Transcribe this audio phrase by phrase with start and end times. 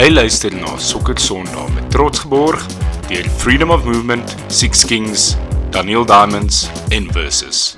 [0.00, 2.62] Jy luister na Sokker Sondag met trots geborg
[3.10, 5.36] deur Freedom of Movement, Six Kings,
[5.74, 7.76] Daniel Diamonds en Versus.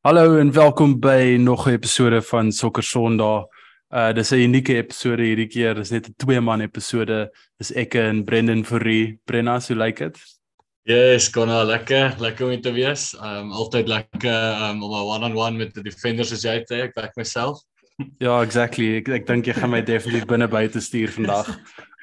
[0.00, 3.44] Hallo en welkom by nog 'n episode van Sokker Sondag.
[3.92, 5.74] Uh dis 'n unieke episode hierdie keer.
[5.74, 7.30] Dis net 'n twee man episode.
[7.58, 9.20] Dis ek en Brendan Fourie.
[9.24, 10.39] Brenna, hoe lyk dit?
[10.88, 13.10] Yes, konna lekker, lekker om te wees.
[13.20, 17.16] Um altyd lekker um om 'n one-on-one met die defenders as jy sê, ek werk
[17.16, 17.60] myself.
[18.18, 18.96] Ja, exactly.
[18.96, 21.50] Ek ek dink jy gaan my definitief binne buite stuur vandag.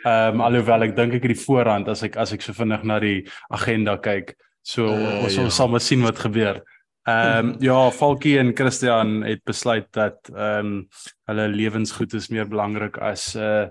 [0.05, 2.99] Um alhoewel ek dink ek het die voorhand as ek as ek so vinnig na
[2.99, 4.35] die agenda kyk.
[4.61, 5.49] So uh, ons ja.
[5.49, 6.61] sal maar sien wat gebeur.
[7.07, 10.87] Ehm um, ja, Falkie en Christian het besluit dat ehm um,
[11.31, 13.67] hulle lewensgoed is meer belangrik as 'n uh,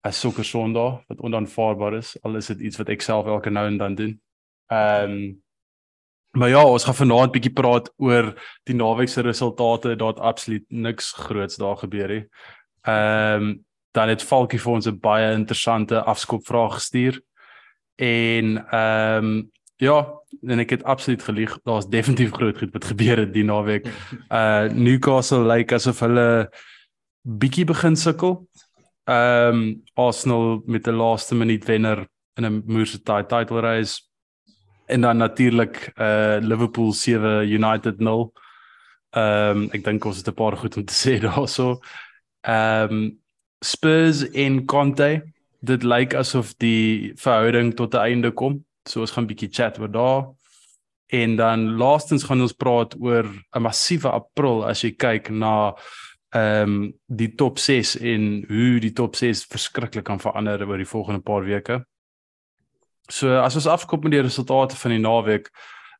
[0.00, 2.16] as sokker Sondag wat onaanvaarbaar is.
[2.22, 4.16] Al is dit iets wat ek self elke nou en dan doen.
[4.72, 5.42] Ehm um,
[6.38, 8.34] maar ja, ons gaan vanaand bietjie praat oor
[8.68, 9.96] die naweek se resultate.
[9.96, 12.24] Daar't absoluut niks groots daar gebeur nie.
[12.82, 17.20] Ehm um, dan het Falkie vir ons 'n baie interessante afskopvraag gestuur.
[17.96, 21.58] En ehm um, ja, en ek het absoluut gelieg.
[21.62, 23.86] Daar's definitief groot goed wat gebeur het die naweek.
[24.28, 26.50] Uh Newcastle lyk like asof hulle
[27.22, 28.48] bietjie begin sukkel.
[29.08, 32.06] Ehm um, Arsenal met die laaste minuut wenner
[32.36, 34.02] in 'n moerse title race
[34.86, 38.32] en dan natuurlik uh Liverpool 7 United 0.
[39.10, 41.80] Ehm um, ek dink ons het 'n paar goed om te sê daaroor.
[42.40, 43.18] Ehm um,
[43.64, 45.22] Spurs en Conte,
[45.60, 48.64] dit lyk asof die verhouding tot 'n einde kom.
[48.88, 50.24] So ons gaan 'n bietjie chat oor daar.
[51.06, 55.74] En dan laastens gaan ons praat oor 'n massiewe April as jy kyk na
[56.30, 60.88] ehm um, die top 6 en hoe die top 6 verskriklik kan verander oor die
[60.88, 61.84] volgende paar weke.
[63.08, 65.48] So as ons afkom met die resultate van die naweek,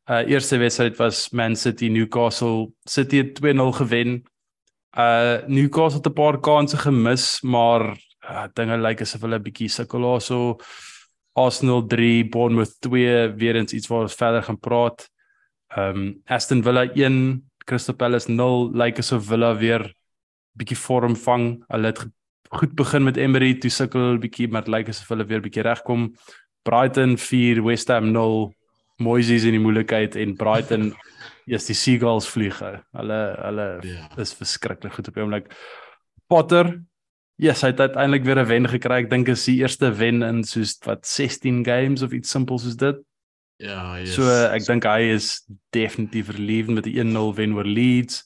[0.09, 2.69] uh eerste wedstryd was Man City Newcastle.
[2.85, 4.23] City het 2-0 gewen.
[4.97, 7.97] Uh Newcastle het 'n paar kansse gemis, maar
[8.29, 10.57] uh, dinge lyk asof hulle 'n bietjie sukkel daarso.
[11.33, 15.09] Arsenal 3, Bournemouth 2, weer eens iets waar ons verder gaan praat.
[15.77, 19.93] Um Aston Villa 1, Crystal Palace 0, lyk asof Villa weer
[20.59, 21.49] bietjie vorm vang.
[21.71, 22.03] Hulle het
[22.59, 26.09] goed begin met Emery, toe sukkel bietjie, maar dit lyk asof hulle weer bietjie regkom.
[26.67, 28.49] Brighton 4 West Ham 0
[28.99, 30.91] Moises in die moeilikheid en Brighton
[31.55, 32.59] is die Seagulls vlieg.
[32.59, 34.09] Hulle hulle yeah.
[34.11, 34.21] Ja.
[34.21, 35.51] is verskriklik goed op die oomblik.
[36.29, 36.75] Potter
[37.39, 38.97] Yes, hy het uiteindelik weer 'n wen gekry.
[38.99, 42.75] Ek dink is die eerste wen in soos wat 16 games of iets simpels soos
[42.75, 42.97] dit.
[43.59, 44.13] Ja, yes.
[44.15, 48.25] So ek dink hy is definitief relieved met die 1-0 wen oor Leeds.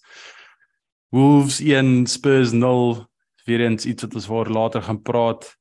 [1.13, 3.07] Wolves 1 Spurs 0
[3.45, 5.57] weer eens iets wat ons voor later gaan praat.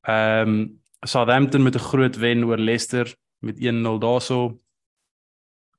[0.00, 4.58] Ehm um, Southampton met 'n groot wen oor Leicester met 1-0 daarso.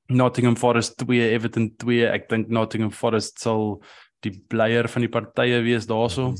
[0.06, 2.06] Nottingham Forest 2 Everton 2.
[2.06, 3.82] Ek dink Nottingham Forest sal
[4.20, 6.34] die bleier van die partye wees daarso.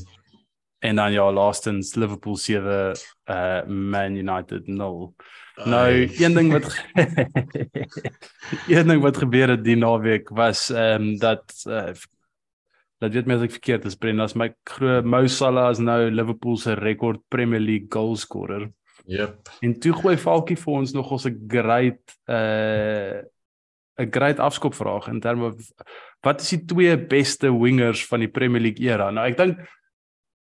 [0.79, 2.95] En dan ja, laastens Liverpool 7
[3.25, 5.15] uh Man United 0.
[5.65, 6.85] Nou, een ding wat
[8.75, 11.89] een ding wat gebeur het die naweek was ehm um, dat uh,
[12.99, 16.09] Dat weet my as ek verkeerd is, Brendan, as my groot Mo Salah is nou
[16.09, 18.71] Liverpool se rekord Premier League goalscorer.
[19.07, 19.51] Yep.
[19.61, 23.21] En toe gooi Falkie vir ons nog ons 'n great uh
[23.97, 25.55] 'n great afskop vraag in terme
[26.21, 29.11] wat is die twee beste wingers van die Premier League era?
[29.11, 29.57] Nou ek dink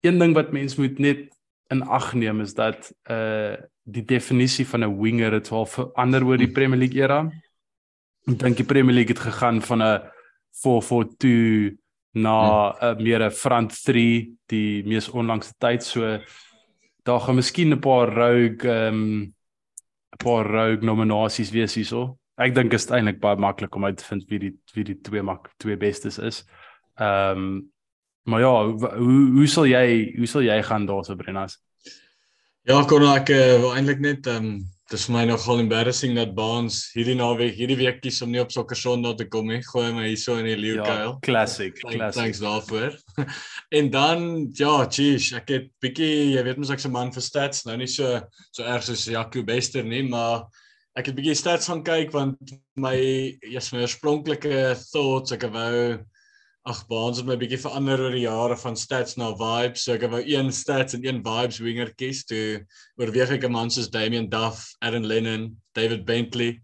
[0.00, 1.30] een ding wat mens moet net
[1.70, 6.38] in ag neem is dat uh die definisie van 'n winger het wel verander oor
[6.38, 7.30] die Premier League era.
[8.26, 10.00] Ek dink die Premier League het gegaan van 'n
[10.64, 11.76] 4-4-2
[12.14, 12.98] na 'n hmm.
[12.98, 16.18] uh, meer 'n front 3 die mees onlangse tyd so
[17.04, 19.34] daar gaan miskien 'n paar rogue ehm um,
[20.14, 22.18] 'n paar rogue nominasies wees hierso.
[22.36, 25.00] Ek dink dit is eintlik baie maklik om uit te vind wie die wie die
[25.00, 26.44] twee mak twee bestes is.
[26.98, 27.72] Ehm um,
[28.24, 28.66] maar ja,
[28.96, 31.58] hoe hoe sal jy hoe sal jy gaan daarso Brennas?
[32.64, 36.90] Ja, kon ek uh, wil eintlik net ehm um, dis my nogal embarrassing dat Baans
[36.92, 39.62] hierdie naweek hierdie week kies om nie op sokker Sondag te kom nie.
[39.64, 41.14] Gooi my hierso in die leeukuil.
[41.14, 42.18] Ja, classic, classic.
[42.18, 42.98] Thanks daarvoor.
[43.78, 44.26] en dan
[44.58, 47.88] ja, jeez, ek het bietjie, jy weet mos ek's 'n man vir stats, nou nie
[47.88, 48.20] so
[48.52, 50.44] so erg soos Jaco Bester nie, maar
[50.94, 52.94] ek het bietjie stats gaan kyk want my
[53.42, 55.96] eers my oorspronklike thoughts ek wou
[56.64, 59.84] ag baans het my bietjie verander oor die jare van stats na vibes.
[59.84, 62.64] So ek wou een stats en een vibes winger kies toe
[63.00, 66.62] oorweeg ek 'n man soos Damian Duff, Aaron Lennon, David Bentley.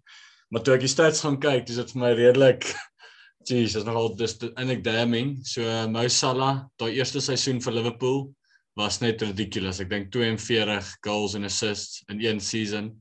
[0.51, 2.65] Maar toe ek die stats gaan kyk, dis dit vir my redelik
[3.49, 5.41] jeez, is nogal dis eintlik damning.
[5.45, 8.35] So Mo Salah, daai eerste seisoen vir Liverpool
[8.77, 9.81] was net ridiculous.
[9.81, 12.95] Ek dink 42 goals en assists in een season.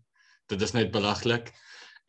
[0.50, 1.54] Dit is net belaglik.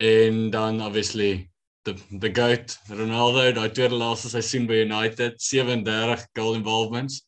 [0.01, 1.50] En dan obviously
[1.85, 7.21] the the goat Ronaldo daai tweede laaste seisoen by United 37 goal involvements.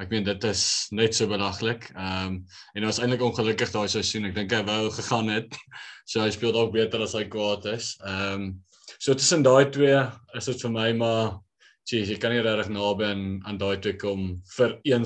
[0.00, 1.88] Ek meen dit is net so belaglik.
[1.94, 2.36] Ehm um,
[2.74, 4.28] en hy was eintlik ongelukkig daai seisoen.
[4.28, 5.58] Ek dink hy wou gegaan het.
[6.04, 7.94] So hy speel dalk beter as hy kwaad is.
[8.04, 8.50] Ehm um,
[8.98, 9.96] so tussen daai twee
[10.36, 11.40] is dit vir my maar
[11.84, 14.20] Jeez, jy kan nie regtig naby aan aan daai twee kom
[14.54, 15.04] vir een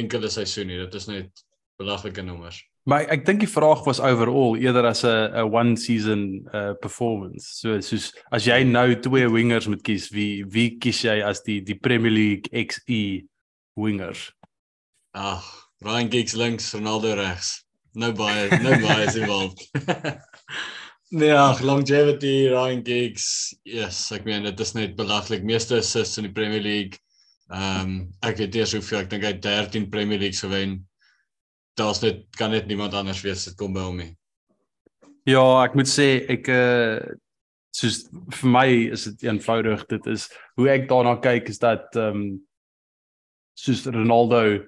[0.00, 0.78] enkele seisoen nie.
[0.80, 1.42] Dit is net
[1.76, 2.62] belaglike nommers.
[2.86, 6.74] Maar ek, ek dink die vraag was overall eerder as 'n 'n one season uh
[6.80, 7.58] performance.
[7.60, 11.60] So soos as jy nou twee wingers moet kies, wie wie kies jy as die
[11.60, 13.26] die Premier League XE
[13.74, 14.30] wingers?
[15.14, 15.42] Ag,
[15.82, 17.64] Ryan Giggs links, Ronaldo regs.
[17.94, 19.66] No baie, no baie involved.
[21.10, 23.54] Nee, ag, longevity Ryan Giggs.
[23.62, 25.44] Yes, ek meen dit is net belaglik.
[25.46, 26.98] Meeste assists in die Premier League.
[27.46, 27.92] Ehm um,
[28.26, 30.80] ek weet eers hoeveel, ek dink hy 13 Premier League gewen.
[31.76, 34.12] Daar's net kan net niemand anders wees dit kom by hom nie.
[35.26, 37.16] Ja, ek moet sê ek uh
[37.76, 38.06] soos
[38.38, 39.82] vir my is dit eenvoudig.
[39.90, 42.26] Dit is hoe ek daarna kyk is dat ehm um,
[43.56, 44.62] soos Ronaldo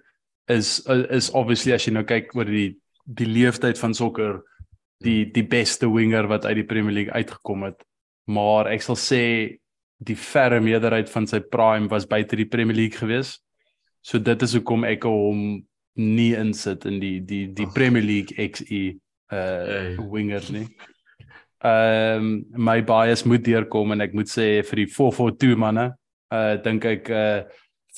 [0.48, 4.40] is is obviously as jy nou kyk oor die die leeftyd van sokker
[5.04, 7.80] die die beste winger wat uit die Premier League uitgekom het.
[8.28, 9.22] Maar ek sal sê
[9.98, 13.38] die verre meerderheid van sy prime was buite die Premier League gewees.
[14.02, 15.62] So dit is hoekom ek hom
[15.98, 17.74] nie insit in die die die oh.
[17.74, 18.82] Premier League XE
[19.32, 19.96] uh hey.
[20.10, 20.66] wingers nie.
[21.64, 25.90] Ehm um, my bias moet deurkom en ek moet sê vir die 442 manne,
[26.34, 27.40] uh dink ek uh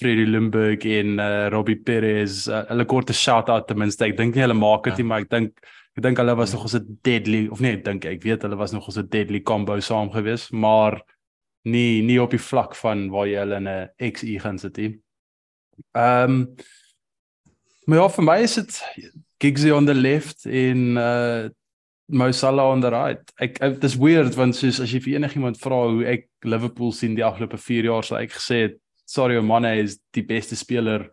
[0.01, 4.07] Freddy Limburg en uh, Robbie Perez, uh, hulle kort 'n shout out ten minste.
[4.07, 5.03] Ek dink nie hulle maak dit ja.
[5.03, 5.61] nie, maar ek dink
[5.99, 8.57] Ek dink hulle was nog ons 'n deadly of nee, ek dink ek weet hulle
[8.57, 11.03] was nog ons 'n deadly combo saam gewees, maar
[11.65, 15.01] nie nie op die vlak van waar jy hulle in 'n XE gaan sit nie.
[15.95, 16.57] Ehm um,
[17.91, 18.77] Maar ja, vir my is dit
[19.43, 21.49] Giggsy on the left in uh
[22.11, 23.33] Mo Salah on the right.
[23.39, 27.15] Ek dit is weird want soos as jy vir enigiemand vra hoe ek Liverpool sien
[27.15, 28.77] die afgelope 4 jaar, sal ek gesê het
[29.07, 31.09] Sadio Mane is die beste speler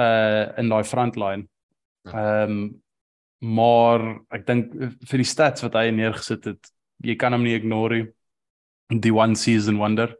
[0.00, 1.46] uh in daai frontline.
[2.04, 2.12] Ja.
[2.12, 2.62] Ehm um,
[3.40, 4.04] maar
[4.36, 8.02] ek dink eh, vir die stats wat hy neergesit het, jy kan hom nie ignore
[8.02, 8.10] nie.
[9.08, 10.12] Die one season wonder.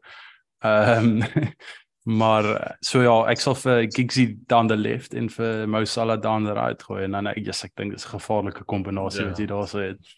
[0.65, 1.49] Ehm um,
[2.09, 6.45] maar so ja, ek sal vir Giggsy down the left en vir Mo Salah down
[6.45, 9.29] the right gooi en dan ek yes, ek dink dis 'n gevaarlike kombinasie ja.
[9.29, 10.17] wat jy daar sou het.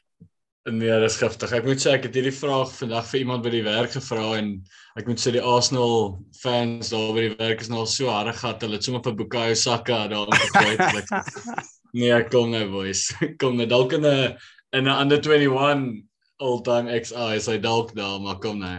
[0.70, 1.50] Nee, dis skriftig.
[1.58, 4.52] Ek moet sê ek het hierdie vraag vandag vir iemand by die werk gevra en
[4.94, 8.30] ek moet sê die Arsenal fans daar by die werk is nou al so harde
[8.36, 8.62] gehad.
[8.62, 10.76] Hulle het sommer vir Bukayo Saka daar ingegooi.
[11.92, 13.10] Nee, kom nou boys.
[13.40, 14.36] Kom nou dalk in 'n
[14.72, 16.06] in 'n under 21
[16.40, 18.78] all-time XI is hy dalk daar, maar kom nou.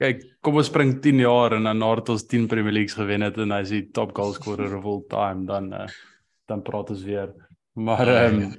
[0.00, 3.36] Kyk, kom ons spring 10 jaar en dan nadat ons 10 Premier Leagues gewen het
[3.36, 5.88] en hy is die top goal scorer of all time, dan uh,
[6.48, 7.34] dan praat ons weer.
[7.76, 8.54] Maar ah, ehm um,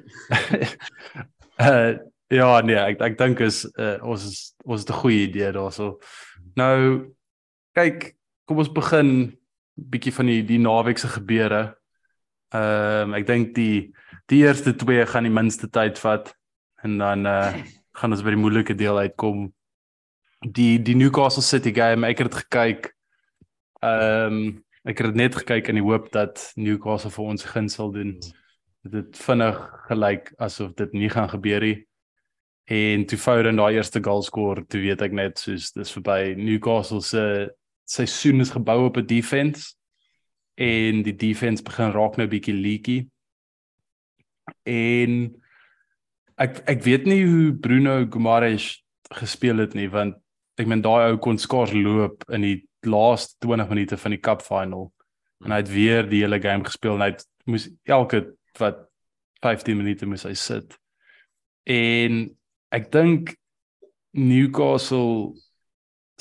[1.66, 1.92] uh,
[2.30, 5.98] ja, nee, ek ek dink is uh, ons is ons het 'n goeie idee daarso.
[6.56, 7.10] Nou
[7.74, 8.14] kyk,
[8.46, 9.34] kom ons begin
[9.74, 11.74] bietjie van die die naweek se gebeure.
[12.54, 13.90] Ehm um, ek dink die
[14.30, 16.36] die eerste twee gaan die minste tyd vat
[16.84, 17.50] en dan uh
[17.98, 19.50] gaan ons by die moeilike deel uitkom.
[20.42, 22.92] Die die Newcastle City game, ek het dit gekyk.
[23.86, 27.92] Ehm um, ek het net gekyk in die hoop dat Newcastle vir ons guns sal
[27.94, 28.16] doen.
[28.82, 31.76] Dit het vinnig gelyk asof dit nie gaan gebeur nie.
[32.66, 36.34] En toe Foden daai eerste goal skoor, toe weet ek net soos dis verby.
[36.34, 37.52] Newcastle se
[37.86, 39.76] seisoen is gebou op 'n defense
[40.58, 43.08] en die defense begin raak nou bietjie leaky.
[44.66, 45.36] En
[46.38, 50.18] ek ek weet nie hoe Bruno Guimaraes gespeel het nie want
[50.62, 54.44] ek meen daai ou kon skaars loop in die laaste 20 minute van die cup
[54.46, 54.90] final
[55.42, 57.12] en hy het weer die hele game gespeel en hy
[57.50, 58.24] moes elke
[58.60, 58.86] wat
[59.42, 60.76] 15 minute moes hy sit.
[61.66, 62.28] En
[62.74, 63.34] ek dink
[64.18, 65.34] Newcastle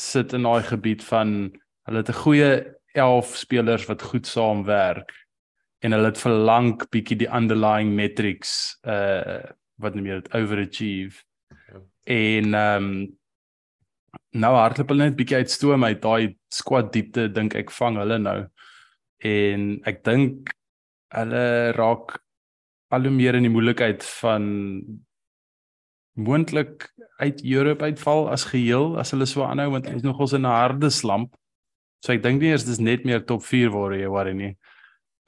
[0.01, 1.51] sit in daai gebied van
[1.89, 2.51] hulle het 'n goeie
[2.95, 5.13] 11 spelers wat goed saamwerk
[5.85, 9.43] en hulle het verlang bietjie die underlying metrics uh
[9.81, 11.25] wat nie meer het overachieve.
[11.49, 11.81] Ja.
[12.05, 13.20] En ehm um,
[14.33, 18.19] nou hardloop hulle net bietjie uit stoom uit daai squad diepte dink ek vang hulle
[18.23, 18.39] nou.
[19.27, 20.53] En ek dink
[21.15, 21.45] hulle
[21.77, 22.19] raak
[22.91, 24.49] al hoe meer in die moeilikheid van
[26.19, 26.89] moontlik
[27.21, 30.57] uit Europa uitval as geheel as hulle so aanhou want hulle is nogals in 'n
[30.57, 31.37] harde slamp.
[32.05, 34.57] So ek dink nie eers dis net meer top 4 waar jy worry nie.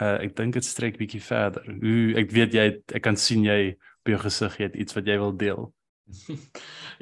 [0.01, 1.63] Uh ek dink dit strek bietjie verder.
[1.67, 5.07] Hoe ek weet jy het, ek kan sien jy op jou gesig het iets wat
[5.07, 5.73] jy wil deel.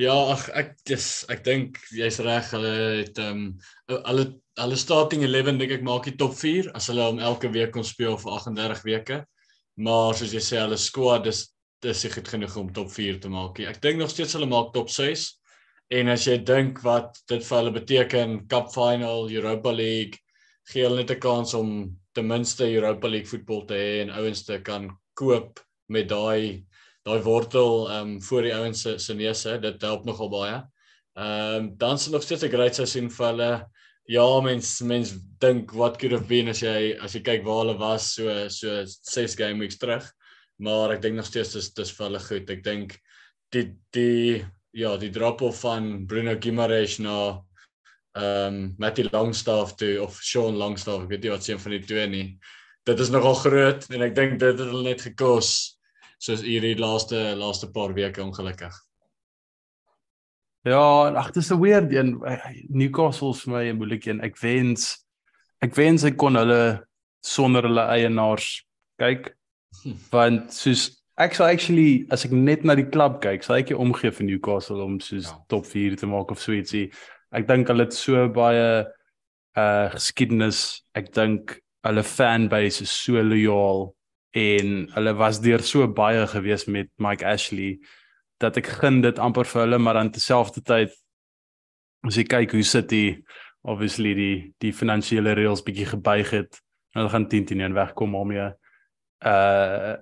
[0.01, 2.47] Ja, ag ek dis ek dink jy's reg.
[2.55, 2.71] Hulle
[3.03, 4.25] het ehm um, hulle
[4.61, 7.85] hulle starting 11 dink ek maak die top 4 as hulle om elke week kon
[7.85, 9.19] speel vir 38 weke.
[9.77, 11.51] Maar soos jy sê hulle squad is
[11.85, 13.61] dis is goed genoeg om top 4 te maak.
[13.61, 15.29] Ek dink nog steeds hulle maak top 6
[15.91, 20.21] En as jy dink wat dit vir hulle beteken, Cup Final, Europa League,
[20.71, 21.71] gee hulle net 'n kans om
[22.15, 24.87] ten minste Europa League voetbal te hê en ouens te kan
[25.19, 26.63] koop met daai
[27.11, 29.59] daai wortel ehm um, voor die ouens se se neuse.
[29.61, 30.57] Dit help nogal baie.
[31.19, 33.67] Ehm um, dan is nog steeds 'n great seisoen vir hulle.
[34.05, 37.79] Ja, mens mens dink wat could have been as jy as jy kyk waar hulle
[37.79, 40.13] was so so 6 game weeks terug.
[40.59, 42.51] Maar ek dink nog steeds dis dis vir hulle goed.
[42.51, 42.99] Ek dink
[43.53, 47.43] die die ja, die drop off van Bruno Guimaraes na
[48.15, 51.73] ehm um, Matty Longstaff toe of Sean Longstaff, ek weet nie wat se een van
[51.73, 52.39] die twee nie.
[52.87, 55.80] Dit is nogal groot en ek dink dit het hulle net gekos
[56.21, 58.75] soos hierdie laaste laaste paar weke ongelukkig.
[60.69, 62.21] Ja, ag dit is 'n weird een.
[62.69, 64.21] Newcastle is vir my 'n moeilike een.
[64.21, 65.07] Ek wens
[65.63, 66.87] ek wens ek kon hulle
[67.21, 68.65] sonder hulle eienaars
[68.99, 69.35] kyk.
[70.11, 73.79] Want soos ek sou actually as ek net na die klub kyk, sal ek nie
[73.79, 75.39] omgee vir Newcastle om soos ja.
[75.49, 76.91] top 4 te maak of so ietsie
[77.33, 78.85] ek dink hulle het so baie
[79.57, 80.83] uh geskiedenis.
[80.95, 83.95] Ek dink hulle fanbase is so loyaal
[84.37, 87.79] en hulle was deur so baie gewees met Mike Ashley
[88.41, 90.95] dat ek gun dit amper vir hulle maar aan terselfdertyd
[92.07, 93.05] as jy kyk hoe City
[93.63, 96.63] obviously die die finansiële reëls bietjie gebuig het
[96.97, 98.53] hulle gaan 10-10 wegkom om jy
[99.27, 99.99] uh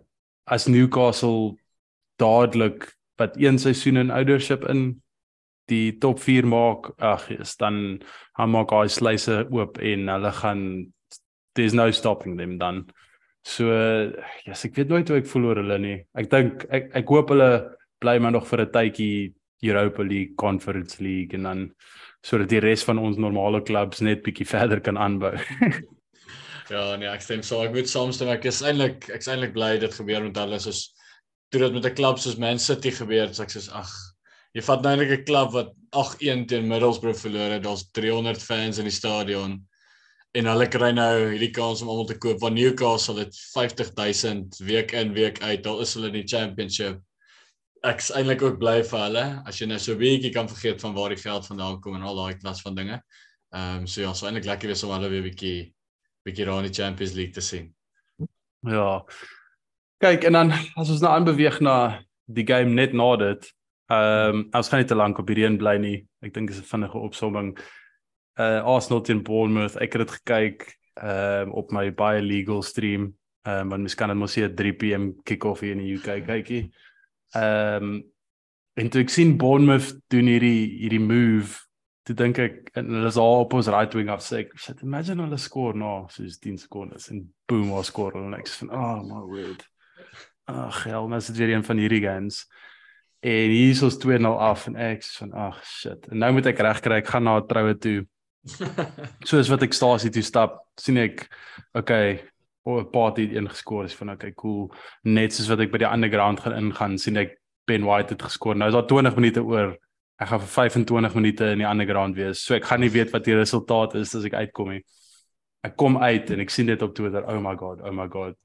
[0.49, 1.59] as Newcastle
[2.17, 2.87] dadelik
[3.21, 5.03] wat een seisoen in oudership in
[5.69, 7.99] die top 4 maak, ag, is dan
[8.39, 10.63] gaan maak hy sluise oop en hulle gaan
[11.59, 12.87] there's no stopping them dan.
[13.49, 14.13] So ja,
[14.45, 15.99] yes, ek weet nooit hoe ek voel oor hulle nie.
[16.21, 17.51] Ek dink ek ek hoop hulle
[18.03, 19.33] bly maar nog vir 'n tydjie
[19.65, 21.63] Europa League, Conference League en dan
[22.23, 25.33] sodat die res van ons normale klubs net bietjie verder kan aanbou.
[26.75, 27.63] ja, nee, ek stem so.
[27.65, 28.29] Ek moet saamstem.
[28.35, 30.93] Ek is eintlik ek's eintlik bly dit gebeur met hulle soos
[31.49, 33.37] toe dit met 'n klub soos Man City gebeur het.
[33.37, 33.89] So ek sê ag,
[34.55, 37.65] jy vat nou net 'n klub wat 8-1 teen Middlesbrough verloor het.
[37.65, 39.63] Daar's 300 fans in die stadion.
[40.37, 42.41] En hulle kry nou hierdie kans om almal te koop.
[42.43, 45.63] Want Newcastle het 50000 week in week uit.
[45.65, 47.01] Daar is hulle in die championship.
[47.87, 50.95] Ek's eintlik ook bly vir hulle as jy nou so 'n bietjie kan vergeet van
[50.95, 53.01] waar die geld vandaan kom en al daai klas van dinge.
[53.55, 55.73] Ehm um, so ja, so eintlik lekker wees om hulle weer bietjie
[56.25, 57.75] bietjie daar in die Champions League te sien.
[58.67, 59.05] Ja.
[59.99, 63.55] Kyk en dan as ons nou aanbeweeg na die game net na dit,
[63.89, 65.97] Ehm um, ons gaan nie te lank op hierdie een bly nie.
[66.21, 67.55] Ek dink dis 'n vinnige opsomming.
[68.39, 69.77] Uh Arsenal teen Bournemouth.
[69.83, 70.69] Ek het dit gekyk
[70.99, 73.13] ehm um, op my baie legal stream.
[73.43, 76.25] Ehm um, want mens kan dit mos hier 3 pm kick-off hier in die UK
[76.27, 76.69] kykie.
[77.35, 77.97] Ehm um,
[78.79, 81.57] en toe ek sien Bournemouth doen hierdie hierdie move,
[82.07, 84.83] toe dink ek en hulle is al op ons right wing af sê ek, "Shit,
[84.87, 89.03] imagine hulle score nou soos 10 sekondes en boom, ons score hulle next van, "Oh
[89.03, 89.67] my word."
[90.49, 92.47] Ag, hel, mens het weer een van hierdie games.
[93.21, 96.07] En hier is ons 2-0 af en ek sê van ag shit.
[96.09, 98.07] En nou moet ek regkry, ek gaan na 'n troue toe.
[99.29, 101.27] Soos wat ek stasie toe stap, sien ek
[101.77, 102.21] okay,
[102.69, 104.69] o 'n party het ingeskoor is van okay, cool.
[105.05, 108.57] Net soos wat ek by die underground gaan ingaan, sien ek Ben White het geskoor.
[108.57, 109.77] Nou is daar 20 minute oor.
[110.19, 112.41] Ek gaan vir 25 minute in die underground wees.
[112.45, 114.83] So ek gaan nie weet wat die resultaat is as ek uitkom nie.
[115.65, 117.27] Ek kom uit en ek sien dit op Twitter.
[117.29, 118.37] Oh my god, oh my god.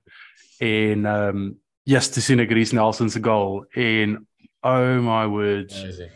[0.59, 4.27] En ehm um, yes, dis in 'n Greece Nelson se goal en
[4.63, 5.73] Oh my word.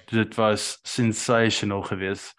[0.07, 2.33] Dit was sensational geweest.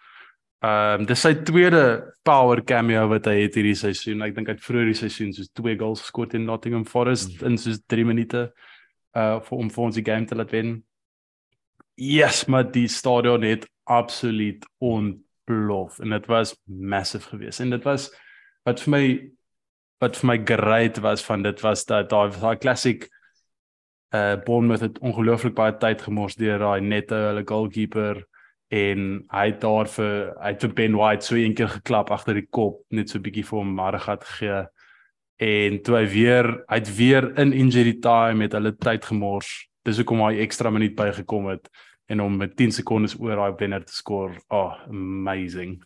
[0.59, 1.81] Ehm um, dis sy tweede
[2.27, 4.25] power cameo wat hy het hierdie seisoen.
[4.25, 7.45] Ek dink hy het vroeër die seisoen soos twee goals geskor teen Nottingham Forest mm.
[7.47, 8.41] in soos 3 minute
[9.15, 10.73] uh vir om vir ons die game te laat wen.
[11.95, 17.63] Yes, maar die stadion het absoluut ontplof en dit was massive geweest.
[17.63, 18.09] En dit was
[18.67, 19.03] wat vir my
[20.03, 23.07] wat vir my great was van dit was dat daai daai classic
[24.11, 28.25] uh Bournemouth het ongelooflik baie tyd gemors deur daai nette hulle goalkeeper
[28.69, 32.47] en hy het daar vir hy het vir Ben White so eendag geklap agter die
[32.53, 34.67] kop net so 'n bietjie vir hom Margat gegee.
[35.39, 39.69] En toe hy weer hy het weer in injury time met hulle tyd gemors.
[39.85, 41.69] Dis hoekom hy ekstra minuut bygekom het
[42.09, 44.37] en om met 10 sekondes oor daai wenner te skoor.
[44.49, 45.81] Oh amazing.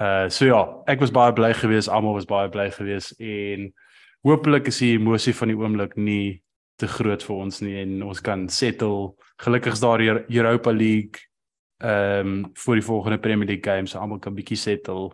[0.00, 3.72] Uh so ja ek was baie bly geweest almal was baie bly geweest en
[4.22, 6.42] hopelik is die emosie van die oomblik nie
[6.76, 9.14] te groot vir ons nie en ons kan settle.
[9.38, 11.25] Gelukkig is daar Europa League
[11.78, 15.10] ehm um, vir die volgende Premier League games, so almal kan bietjie settle.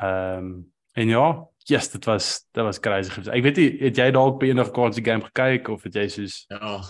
[0.00, 0.66] Ehm um,
[0.98, 1.28] en ja,
[1.68, 3.12] yes, dit was dit was crazy.
[3.30, 6.08] Ek weet nie het jy dalk by enige kans die game gekyk of het jy
[6.12, 6.80] soos Ja.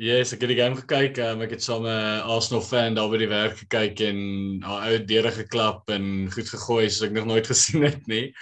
[0.00, 1.20] Yes, ek het die game gekyk.
[1.22, 4.18] Um, ek het saam 'n Arsenal fan daar by die werk gekyk en
[4.64, 8.32] haar ou deure geklap en goed gegooi soos ek nog nooit gesien het nie.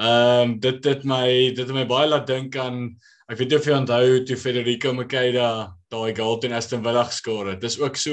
[0.00, 2.96] Ehm um, dit dit my dit het my baie laat dink aan
[3.32, 7.46] Ek weet nie of jy onthou toe Federico Makeda daai goal teen Aston Villa geskor
[7.48, 7.62] het.
[7.62, 8.12] Dis ook so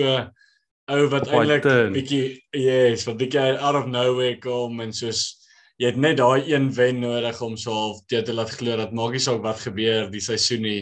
[0.90, 2.24] ou wat eintlik bietjie
[2.56, 5.40] yes, wat bietjie out of nowhere kom en soos
[5.80, 8.96] jy het net daai een wen nodig om so half te te laat glo dat
[8.96, 10.82] maak nie saak wat gebeur die seisoen nie.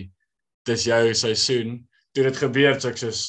[0.65, 1.77] Dis jou seisoen.
[2.15, 3.25] Toe dit gebeur, so ek soos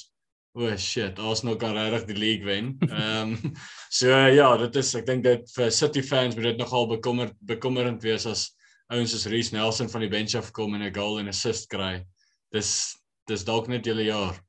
[0.58, 2.72] o oh shit, Arsenal kan regtig die league wen.
[2.88, 3.52] Ehm um,
[3.90, 8.02] so ja, dit is ek dink dit vir City fans moet dit nogal bekommer bekommerend
[8.02, 8.48] wees as
[8.88, 12.00] ouens soos Reece Nelson van die bench af kom en 'n goal en assist kry.
[12.52, 12.96] Dis
[13.28, 14.40] dis dalk net julle jaar.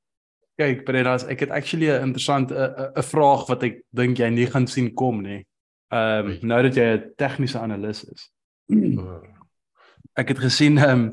[0.59, 4.67] Kyk, Brennas, ek het actually 'n interessant 'n vraag wat ek dink jy nie gaan
[4.67, 5.45] sien kom nie.
[5.91, 8.31] Ehm um, nou dat jy 'n tegniese analis is.
[10.13, 11.11] Ek het gesien ehm um,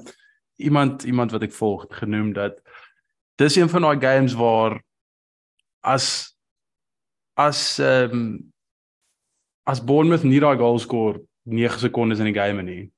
[0.56, 2.60] iemand iemand wat ek volg genoem dat
[3.36, 4.82] dis een van daai games waar
[5.80, 6.36] as
[7.34, 8.52] as ehm um,
[9.64, 12.90] as Bournemouth nie daai goal skoor 9 sekondes in die game nie.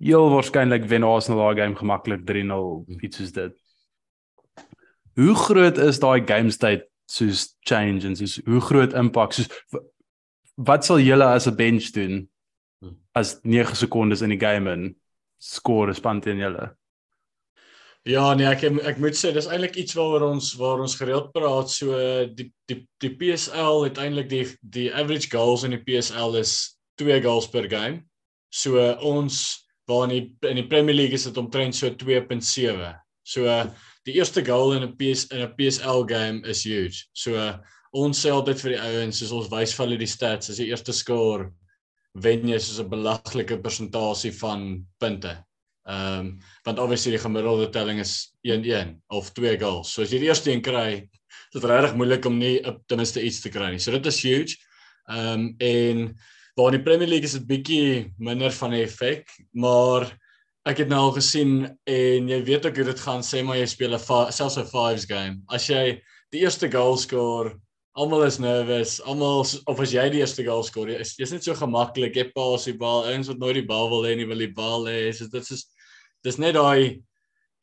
[0.00, 3.59] Heel waarskynlik wen Arsenal daai game gemaklik 3-0 iets soos dit.
[5.20, 9.50] Hoe groot is daai game state soos change en soos hoe groot impak soos
[10.68, 12.28] wat sal julle as 'n bench doen
[13.14, 14.94] as 9 sekondes in die game in
[15.38, 16.70] score span teen julle?
[18.08, 21.68] Ja, nee, ek ek moet sê dis eintlik iets waaroor ons waar ons gereeld praat.
[21.68, 21.92] So
[22.32, 27.20] die die die PSL het eintlik die die average goals in die PSL is 2
[27.20, 28.06] goals per game.
[28.48, 32.94] So ons waar in die in die Premier League is dit omtrent so 2.7.
[33.22, 33.44] So
[34.10, 37.06] die eerste goal in 'n PS in 'n PSL game is huge.
[37.12, 37.38] So
[37.92, 40.70] ons sê altyd vir die ouens, soos ons wys vir hulle die stats, as die
[40.70, 41.50] eerste score
[42.14, 45.36] wen jy soos 'n belaglike persentasie van punte.
[45.88, 49.92] Ehm um, want obviously die gemiddelde telling is 1-1 of 2 goals.
[49.92, 51.08] So as jy die eerste een kry,
[51.50, 53.78] is dit regtig moeilik om nie op ten minste iets te kry nie.
[53.78, 54.56] So dit is huge.
[55.08, 56.18] Ehm um, en
[56.56, 60.10] waar in die Premier League is dit bietjie minder van 'n effek, maar
[60.66, 63.66] ek het nou al gesien en jy weet ook hoe dit gaan sê maar jy
[63.66, 65.42] speel 'n selfs 'n fives game.
[65.48, 66.00] As jy
[66.32, 67.60] die eerste goal score
[67.98, 69.00] Almal is nervous.
[69.02, 72.14] Almal of as jy die eerste goal skoor, is jy's net so gemaklik.
[72.14, 73.02] Jy pas die bal.
[73.10, 75.10] Ouens wat nooit die bal wil hê nie, wil die bal hê.
[75.12, 75.64] So dit is
[76.22, 77.02] dis net daai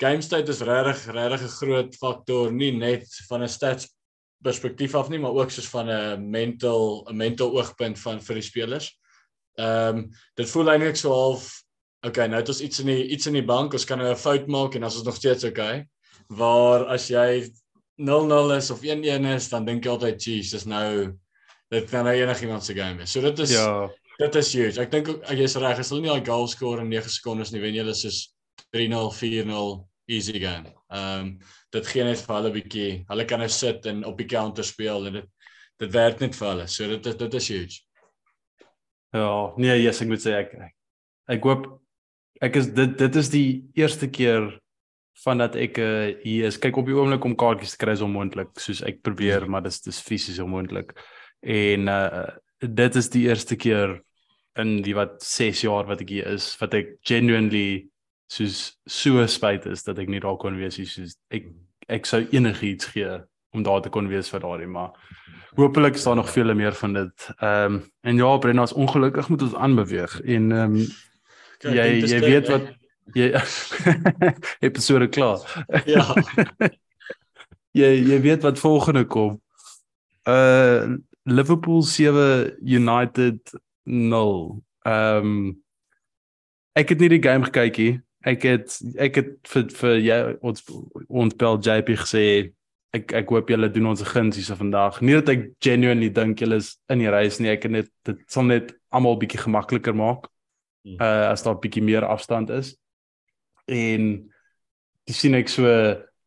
[0.02, 3.88] game state is regtig regtig 'n groot faktor, nie net van 'n stats
[4.44, 8.50] perspektief af nie, maar ook soos van 'n mental 'n mental oogpunt van vir die
[8.52, 8.92] spelers.
[9.58, 11.64] Ehm um, dit voel eintlik so half
[12.06, 14.16] okay, nou het ons iets in die iets in die bank, ons kan nou 'n
[14.16, 15.88] fout maak en is ons nog steeds okay.
[16.30, 17.50] Waar as jy
[17.98, 21.18] 0-0 is of 1-1 is, dan dink jy altyd, "Jeez, dis nou
[21.72, 24.82] dit kan nou enigiemand se game wees." So dit is Ja, dit is huge.
[24.82, 27.62] Ek dink ook jy's reg, as hulle nie daai goal score in 9 sekondes nie,
[27.62, 28.34] wen jy hulle soos
[28.76, 30.74] 3-0, 4-0 easy game.
[30.90, 31.40] Ehm um,
[31.72, 32.92] dit gee net vir hulle 'n bietjie.
[33.10, 35.28] Hulle kan nou sit en op die counter speel en dit
[35.80, 36.68] dit werk net vir hulle.
[36.68, 37.82] So dit is dit is huge.
[39.14, 40.74] ja, nee, yes, ek moet sê ek ek,
[41.36, 41.68] ek hoop
[42.42, 44.50] ek is dit dit is die eerste keer
[45.24, 46.60] vandat ek uh, hier is.
[46.62, 49.82] Kyk op die oomblik om kaartjies te kry is onmoontlik, soos ek probeer, maar dis
[49.86, 50.94] dis fisies onmoontlik.
[51.42, 54.00] En uh dit is die eerste keer
[54.58, 57.86] in die wat 6 jaar wat ek hier is wat ek genuinely
[58.34, 60.88] soos so spyt is dat ek nie daar kon wees nie.
[60.90, 61.52] Soos ek
[61.88, 63.20] ek sou enigiets gee
[63.54, 64.98] om daar te kon wees vir daardie maar
[65.58, 67.30] hopelik is daar nog vele meer van dit.
[67.38, 70.88] Ehm um, en ja, Brenna, ons ongelukkig moet ons aanbeweeg en ehm um,
[71.62, 72.68] Kyk, jy jy weet wat
[73.18, 73.32] jy
[74.68, 75.44] episode klaar.
[75.94, 76.06] Ja.
[77.82, 79.40] jy jy weet wat volgende kom.
[80.28, 83.52] Uh Liverpool 7 United
[83.84, 84.64] 0.
[84.88, 85.64] Ehm um,
[86.78, 87.96] ek het nie die game gekyk nie.
[88.28, 90.64] Ek het ek het vir vir jy ons
[91.08, 92.24] ons bel JP gesê
[92.96, 95.02] ek ek hoop julle doen ons guns hierse vandag.
[95.02, 97.52] Nie dat ek genuinely dink julle is in die reis nie.
[97.52, 100.30] Ek het net dit sal net almal bietjie gemakliker maak.
[100.88, 101.02] Hmm.
[101.04, 102.76] Uh as daar bietjie meer afstand is.
[103.68, 104.32] En
[105.08, 105.68] dis sien ek so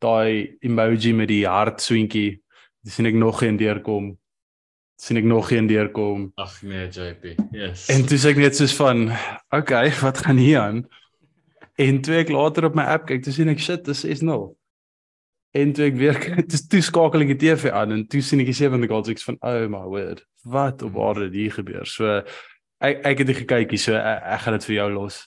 [0.00, 2.40] daai emoji met die hart swinkie.
[2.84, 4.16] Dis sien ek nog een deurkom.
[5.00, 6.28] sien ek nog een deurkom.
[6.36, 7.30] Ag nee, JP.
[7.56, 7.86] Yes.
[7.88, 9.06] En toe sê ek net soos van,
[9.48, 10.82] okay, wat gaan hier aan?
[11.80, 14.50] En twee ek later op my app kyk, toe sien ek shit, dis 6-0.
[15.56, 16.20] En toe ek weer
[16.50, 19.14] toe, toe skakel ek die TV aan en toe sien ek die sewende goal so
[19.14, 20.20] ek's van oh my word.
[20.44, 21.88] Wat op aarde het hier gebeur?
[21.88, 22.20] So
[22.80, 25.20] ek ek het nie gekyk nie, so ek, ek gaan dit vir jou los.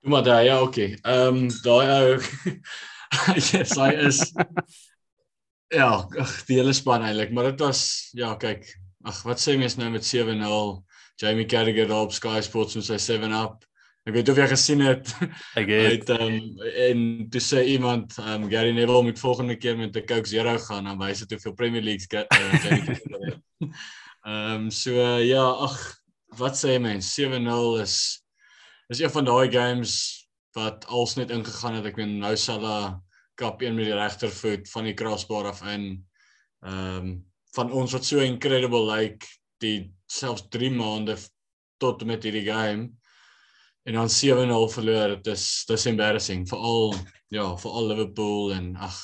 [0.00, 0.96] Doe maar daai, ja, okay.
[1.04, 2.20] Ehm um, daai ou
[3.52, 4.22] yes, hy is
[5.70, 8.64] Ja, ag, die hele span eintlik, maar dit was ja, kyk.
[9.06, 10.80] Ag, wat sê mens nou met 7-0?
[11.20, 13.66] Jamie Carragher daar op Sky Sports met sy 7 up.
[14.08, 15.10] Ek weet of jy gesien het.
[15.60, 19.76] Ek het ehm um, en toe sê iemand ehm um, Gary Neville moet volgende keer
[19.76, 23.36] met 'n Coke Zero gaan en wys dit hoeveel Premier Leagues uh, Jamie Carragher het.
[24.20, 25.99] Ehm um, so uh, ja, ag,
[26.38, 27.14] wat sê mens?
[27.18, 27.96] 7-0 is
[28.90, 29.94] is een van daai games
[30.52, 31.86] wat als net ingegaan het.
[31.86, 32.98] Ek weet nou Salah
[33.38, 35.92] kap een met die regtervoet van die crossbar af in.
[36.66, 37.18] Ehm um,
[37.50, 39.26] van ons wat so incredible lyk like,
[39.58, 41.16] die selfs 3 maande
[41.82, 42.92] tot met hierdie game
[43.88, 45.16] en dan 7-0 verloor.
[45.16, 46.94] Dit is dis embarrassing veral
[47.34, 48.98] ja, veral Liverpool en ag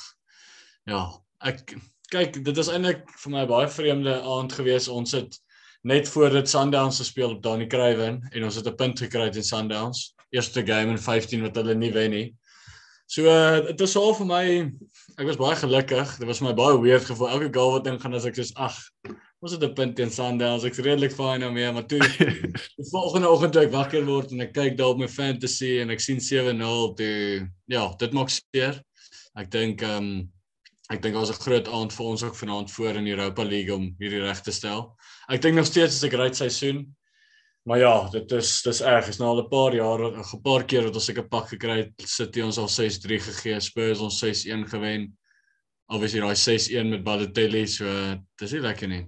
[0.87, 1.01] ja,
[1.43, 1.75] ek
[2.11, 4.87] kyk dit is eintlik vir my baie vreemde aand gewees.
[4.87, 5.35] Ons het
[5.83, 9.43] net voor dit Sundowns gespeel op Danny Craven en ons het 'n punt gekry teen
[9.43, 10.13] Sundowns.
[10.29, 12.35] Eerste game in 15 wat hulle nie wen nie.
[13.05, 13.23] So
[13.61, 14.71] dit uh, is al vir my
[15.17, 16.17] ek was baie gelukkig.
[16.17, 17.29] Dit was my baie weird gevoel.
[17.29, 18.75] Elke goal wat ingaan as ek sê ag
[19.39, 20.63] Ons het 'n punt teen Sundowns.
[20.65, 21.99] Ek's redelik fyn daarmee, maar toe
[22.79, 25.93] die volgende oggend toe ek wakker word en ek kyk daar op my fantasy en
[25.93, 28.81] ek sien 7-0, toe ja, dit maak seer.
[29.37, 30.09] Ek dink ehm um,
[30.89, 33.43] ek dink daar was 'n groot aand vir ons ook vanaand voor in die Europa
[33.43, 34.95] League om hierdie reg te stel.
[35.27, 36.97] Ek dink nog steeds is 'n great seisoen.
[37.67, 39.07] Maar ja, dit is dis erg.
[39.07, 41.93] Is nou al 'n paar jaar, 'n paar keer wat ons seker pak gekry het,
[41.97, 45.17] City ons al 6-3 gegee, Spurs ons 6-1 gewen.
[45.87, 47.85] Obviously daai 6-1 met Balotelli, so
[48.37, 49.05] dis nie lekker nie.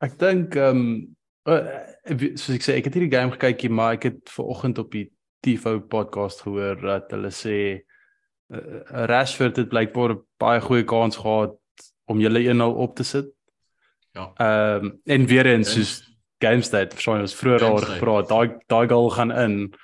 [0.00, 4.02] Ek dink ehm um, uh, soos ek sê, ek het hierdie game gekykie, maar ek
[4.02, 5.10] het ver oggend op die
[5.44, 7.56] TV podcast gehoor dat hulle sê
[8.52, 11.58] uh, Rashford het blykbaar baie goeie kans gehad
[12.08, 13.28] om julle 1-0 op te sit.
[14.12, 14.30] Ja.
[14.36, 15.92] Ehm um, en weer eens soos
[16.38, 19.74] game state, verstaan ons vroeër daar gepraat, daai daai goal gaan in.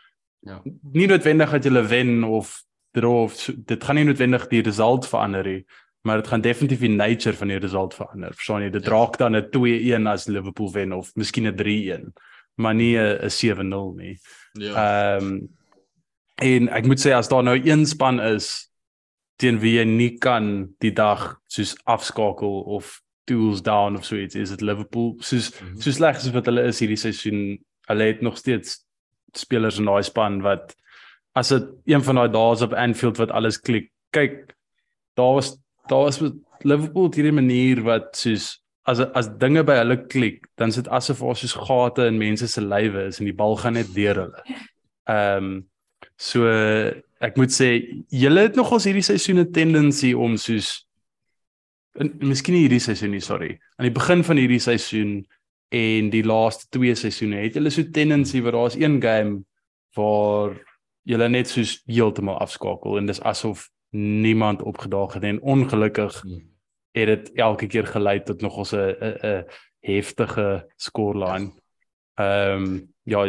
[0.40, 0.60] Ja.
[0.92, 2.62] Nie noodwendig dat jy wen of
[2.92, 5.64] draw of dit gaan nie noodwendig die result verander nie
[6.08, 8.34] maar dit gaan definitief die nature van die result verander.
[8.34, 8.90] Verstaan jy, dit ja.
[8.94, 12.12] raak dan 'n 2-1 as Liverpool wen of miskien 'n 3-1,
[12.54, 14.18] maar nie 'n 7-0 nie.
[14.52, 14.74] Ja.
[14.74, 15.56] Ehm um,
[16.38, 18.70] en ek moet sê as daar nou een span is
[19.36, 24.38] teen wie jy nie kan die dag soos afskakel of tools down of so iets
[24.38, 25.80] is dit Liverpool soos mm -hmm.
[25.80, 27.40] so sleg as wat hulle is hierdie seisoen
[27.90, 28.84] hulle het nog steeds
[29.36, 30.76] spelers in daai span wat
[31.32, 34.54] as dit een van daai dae is op Anfield wat alles klik kyk
[35.14, 35.56] daar was
[35.88, 40.72] daar is met Liverpool hierdie manier wat soos as as dinge by hulle klik, dan
[40.72, 43.90] sit asof daar soos gate in mense se lywe is en die bal gaan net
[43.96, 44.44] deur hulle.
[45.08, 45.50] Ehm um,
[46.18, 46.46] so
[47.22, 47.68] ek moet sê
[48.14, 50.87] julle het nogals hierdie seisoen 'n tendensie om soos
[51.98, 53.58] en miskien hierdie seisoen nie, sorry.
[53.76, 55.26] Aan die begin van hierdie seisoen
[55.74, 59.42] en die laaste twee seisoene het julle so tendensie waar daar's een game
[59.96, 60.54] waar
[61.08, 66.40] julle net soos heeltemal afskakel en dis asof niemand opgedaag het en ongelukkig hmm.
[66.96, 69.44] het dit elke keer gelei tot nog ons 'n 'n
[69.80, 71.52] heftige scoreline.
[72.14, 73.24] Ehm um, ja,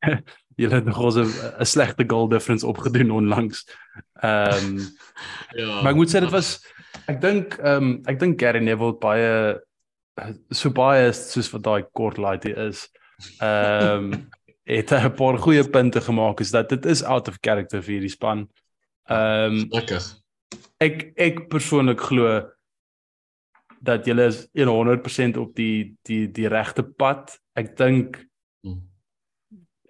[0.60, 3.66] julle het nog 'n slegte goal difference opgedoen onlangs.
[4.20, 4.78] Ehm um,
[5.60, 5.82] ja.
[5.82, 6.60] Maar ek moet sê dit was
[7.06, 9.58] ek dink ehm um, ek dink Gary Neville baie
[10.52, 12.88] so baie soos wat daai kort laaitie is.
[13.40, 14.28] Ehm um,
[14.70, 18.16] het 'n paar goeie punte gemaak is dat dit is out of character vir hierdie
[18.16, 18.48] span.
[19.08, 20.02] Ehm um, lekker.
[20.78, 22.50] Ek ek persoonlik glo
[23.80, 27.38] dat jy is 100% op die die die regte pad.
[27.56, 28.26] Ek dink
[28.62, 28.82] hmm.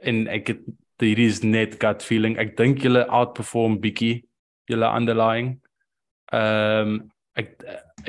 [0.00, 0.62] en ek het
[0.98, 2.38] hierdie is net gut feeling.
[2.38, 4.28] Ek dink julle outperform bietjie
[4.70, 5.58] julle underlying.
[6.32, 7.00] Ehm um,
[7.38, 7.54] ek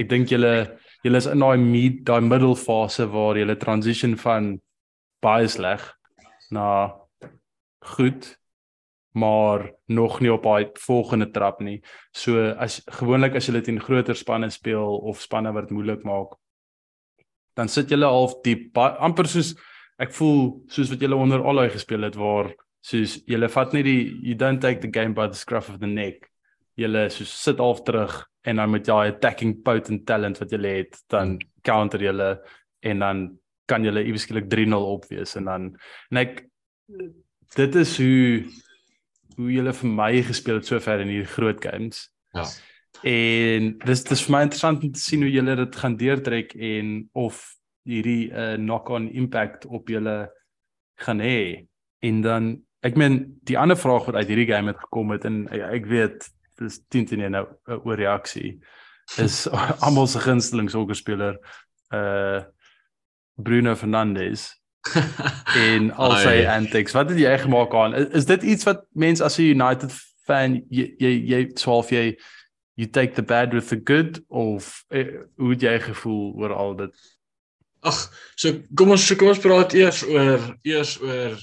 [0.02, 4.54] ek dink julle julle is in daai mid daai middle fase waar julle transition van
[5.22, 5.84] baie sleg
[6.52, 6.68] na
[7.96, 8.36] goed
[9.12, 11.82] maar nog nie op daai volgende trap nie.
[12.16, 16.38] So as gewoonlik as jy teen groter spanne speel of spanne wat moeilik maak,
[17.56, 19.54] dan sit jy half diep amper soos
[20.00, 24.16] ek voel soos wat jy onder allei gespeel het waar soos jy vat net die
[24.24, 26.31] you don't take the game by the scruff of the neck.
[26.80, 28.14] Jy soos sit half terug
[28.48, 32.14] en dan met jou attacking potent talent wat jy het, dan counter jy
[32.82, 33.28] en dan
[33.70, 35.70] kan jy eweskielik 3-0 opwees en dan
[36.12, 36.42] en ek
[37.56, 38.44] dit is hoe
[39.38, 42.04] hoe julle vir my gespeel het sover in hierdie groot games.
[42.36, 42.44] Ja.
[43.08, 46.92] En dis dis vir my interessant om te sien hoe julle dit gaan deurtrek en
[47.18, 47.40] of
[47.88, 50.30] hierdie 'n uh, knock-on impact op julle
[51.00, 51.68] gaan hê.
[52.04, 55.48] En dan ek meen die ander vraag wat uit hierdie game het gekom het en
[55.50, 56.30] ek, ek weet
[56.62, 58.60] dis 10 teen 1 nou 'n oorreaksie
[59.18, 59.48] is
[59.86, 61.38] almal se gunsteling sokkerspeler
[61.94, 62.42] uh
[63.42, 64.62] Bruno Fernandes
[65.70, 66.94] en al sy antics.
[66.94, 67.94] Wat het jy gemaak aan?
[67.98, 69.94] Is, is dit iets wat mense as 'n United
[70.26, 72.16] fan jy jy jy swaalf jy
[72.76, 76.76] you take the bad with the good of uh, hoe het jy gevoel oor al
[76.76, 76.94] dit?
[77.82, 77.98] Ag,
[78.36, 81.38] so kom ons so kom ons praat eers oor eers oor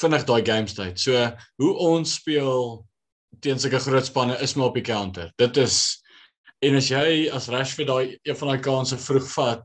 [0.00, 1.00] vinnig daai game state.
[1.00, 1.16] So
[1.56, 2.84] hoe ons speel
[3.40, 5.32] teen sulke groot spanne is maar op die counter.
[5.40, 6.02] Dit is
[6.62, 9.64] en as jy as Rashford daai een van daai kansse vroeg vat,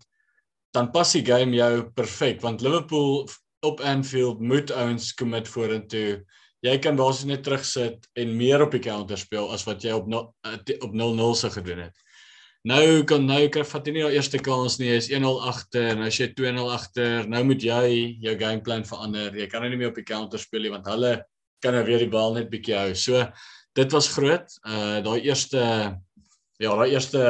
[0.73, 3.27] dan pas die game jou perfek want Liverpool
[3.65, 6.23] op Anfield moet ouens commit vorentoe.
[6.65, 10.09] Jy kan basies net terugsit en meer op die counter speel as wat jy op
[10.09, 10.23] no,
[10.81, 12.03] op 0-0 se gedoen het.
[12.67, 16.01] Nou kan nou kry vat jy nie jou eerste kans nie, is 1-0 agter en
[16.07, 19.37] as jy 2-0 agter, nou moet jy jou gameplan verander.
[19.37, 21.19] Jy kan nou nie meer op die counter speel nie want hulle
[21.63, 22.89] kan nou weer die bal net bietjie hou.
[22.97, 23.21] So
[23.77, 24.57] dit was groot.
[24.65, 25.61] Uh daai eerste
[26.57, 27.23] ja, daai eerste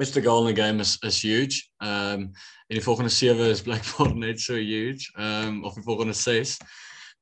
[0.00, 1.66] eerste goal in die game is is huge.
[1.82, 2.30] Ehm um,
[2.70, 5.10] en die volgende 7 is blykbaar net so huge.
[5.16, 6.56] Ehm um, of die volgende 6.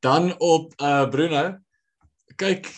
[0.05, 1.59] Dan op uh Bruno.
[2.37, 2.69] Kyk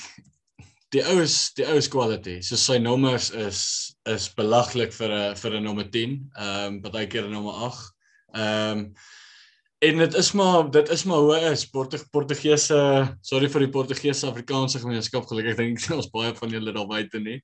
[0.94, 2.40] die oues die oues quality.
[2.42, 3.62] So sy nommers is
[4.08, 6.20] is belaglik vir 'n vir 'n nommer 10.
[6.36, 7.90] Ehm um, partykeer 'n nommer 8.
[8.34, 8.92] Ehm um,
[9.80, 12.80] En dit is maar dit is maar hoe is Portug Portugese
[13.24, 17.20] sorry vir die Portugese Afrikaanse gemeenskap gelukkig dink ek ons baie van julle daar buite
[17.24, 17.38] nie.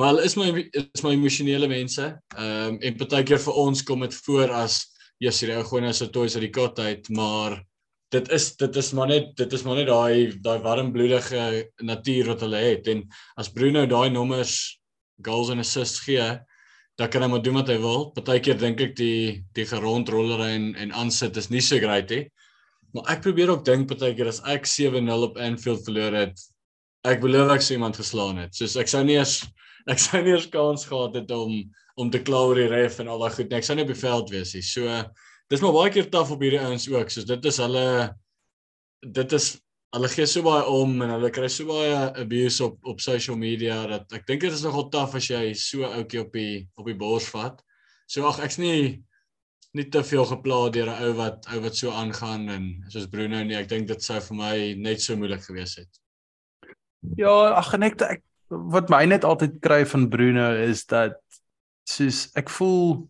[0.00, 2.06] Maar hulle is my is my emosionele mense.
[2.36, 4.78] Ehm um, en partykeer vir ons kom dit voor as
[5.20, 7.60] Jesus hierdie ou gewoon as 'n toys uit die kot uit, maar
[8.16, 11.44] dit is dit is maar net dit is maar net daai daai warmbloedige
[11.84, 13.04] natuur wat hulle het en
[13.36, 14.80] as Bruno daai nommers
[15.20, 16.24] goals en assists gee,
[17.02, 18.04] dan kan hy maar doen wat hy wil.
[18.14, 22.22] Partykeer dink ek die die gerondroller en en aansit is nie so great nie.
[22.94, 26.44] Maar ek probeer ook dink partykeer as ek 7-0 op Anfield verloor het,
[27.08, 28.54] ek beloof ek sou iemand geslaan het.
[28.54, 29.40] Soos ek sou nie eens
[29.92, 31.64] ek sou nie eens kans gehad het om
[31.98, 33.58] om te kla oor die ref en al daai goed nie.
[33.58, 34.62] Ek sou nie op die veld wees nie.
[34.62, 35.02] So
[35.50, 37.10] dis maar baie keer taaf op hierdie ouens ook.
[37.10, 37.86] Soos dit is hulle
[39.02, 39.56] dit is
[39.92, 43.82] hulle gee so baie om en hulle kry so baie abuse op op social media
[43.90, 46.98] dat ek dink dit is nogal taaf as jy so ouetjie op die op die
[46.98, 47.60] bors vat.
[48.08, 49.02] So ag ek's nie
[49.76, 53.42] nie te veel gepla deur 'n ou wat ou wat so aangaan en soos Bruno
[53.44, 53.56] nie.
[53.56, 55.88] Ek dink dit sou vir my net so moeilik gewees het.
[57.16, 61.20] Ja, ag en ek, ek wat my net altyd kry van Bruno is dat
[61.88, 63.08] soos ek voel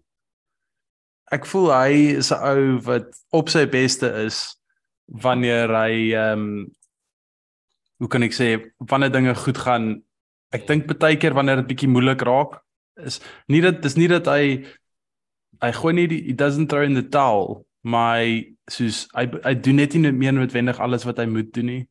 [1.32, 4.56] ek voel hy is 'n ou wat op sy beste is
[5.12, 6.70] wanneer hy ehm um,
[8.02, 8.48] hoe kan ek sê
[8.90, 10.02] wanneer dinge goed gaan
[10.50, 12.58] ek dink baie keer wanneer dit bietjie moeilik raak
[13.06, 14.64] is nie dat dis nie dat hy
[15.62, 19.80] hy gooi nie die he doesn't throw in the towel my soos hy hy doen
[19.80, 21.82] net nie meer noodwendig alles wat hy moet doen nie.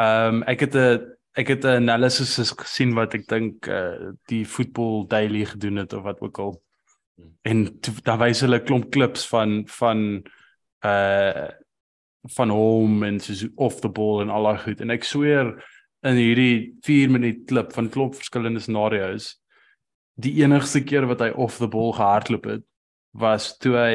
[0.00, 1.00] Ehm um, ek het 'n
[1.36, 6.04] ek het 'n analysis gesien wat ek dink uh, die football daily gedoen het of
[6.04, 6.62] wat ook al.
[7.44, 10.22] En daar wys hulle klomp klips van van
[10.84, 11.48] uh
[12.36, 14.80] van hom en soos off the ball en al daai goed.
[14.80, 15.54] En ek sweer
[16.06, 19.36] in hierdie 4 minuut klip van klop verskillende scenario's
[20.22, 22.64] die enigste keer wat hy off the ball gehardloop het
[23.12, 23.94] was toe hy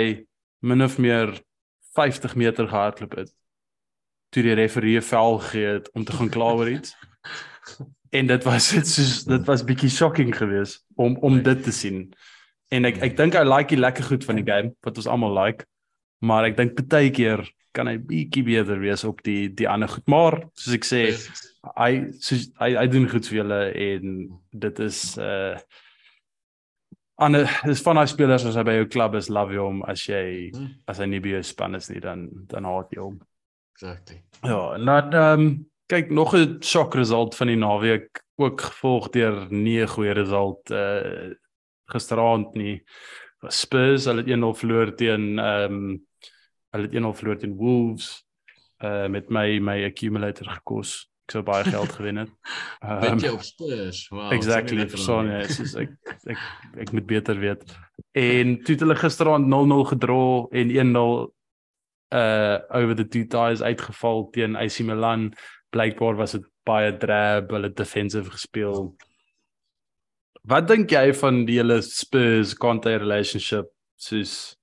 [0.65, 1.35] min of meer
[1.97, 3.33] 50 meter gehardloop het
[4.33, 6.95] toe die referee vel gegee het om te gaan kla oor iets.
[8.15, 12.05] En dit was dit soos dit was bietjie shocking geweest om om dit te sien.
[12.71, 15.35] En ek ek dink hy like die lekker goed van die game wat ons almal
[15.35, 15.67] like
[16.23, 17.43] maar ek dink baie keer
[17.77, 20.05] kan hy bietjie beter wees op die die ander goed.
[20.09, 21.01] Maar soos ek sê,
[21.77, 21.91] hy
[22.23, 24.17] soos hy hy doen goed vir julle en
[24.65, 25.57] dit is uh
[27.17, 30.51] ander dis van daai spelers as hy by jou klub is, love hom as jy
[30.53, 30.69] hmm.
[30.91, 33.17] as hy nie by jou span is nie dan dan haat jy hom.
[33.77, 34.21] Exactly.
[34.43, 35.49] Ja, en dan ehm um,
[35.87, 40.71] kyk nog 'n shock result van die naweek ook gevolg deur nie 'n goeie result
[40.71, 41.33] uh
[41.87, 42.83] gisteraand nie.
[43.47, 46.06] Spurs hulle het 1-0 verloor teen ehm um,
[46.75, 48.10] hulle het 1-0 verloor teen Wolves
[48.84, 51.08] uh met my my accumulator gekos.
[51.27, 52.34] Ek sou baie geld gewen het.
[52.80, 54.03] Um, Bietjie op Spurs.
[54.13, 54.32] Wow.
[54.32, 54.88] Exactly.
[54.95, 55.95] So ja, is ek
[56.30, 56.43] ek
[56.86, 57.65] ek moet beter weet.
[58.13, 60.21] En toe het hulle gisteraand 0-0 gedra
[60.62, 61.08] en 1-0
[62.15, 65.34] uh over the two ties uitgeval teen AC Milan.
[65.69, 68.93] Blykbaar was dit baie drab, hulle defensive gespeel.
[70.47, 73.67] Wat dink jy van die hele Spurs Conte relationship
[73.99, 74.56] soos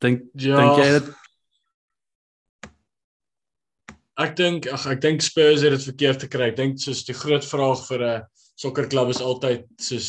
[0.00, 0.56] Dink ja.
[0.56, 1.16] dink jy dit
[4.20, 6.50] Ek dink ag ek dink Spurs het dit verkeerd gekry.
[6.50, 8.26] Ek dink soos die groot vraag vir 'n
[8.60, 10.08] sokkerklub is altyd soos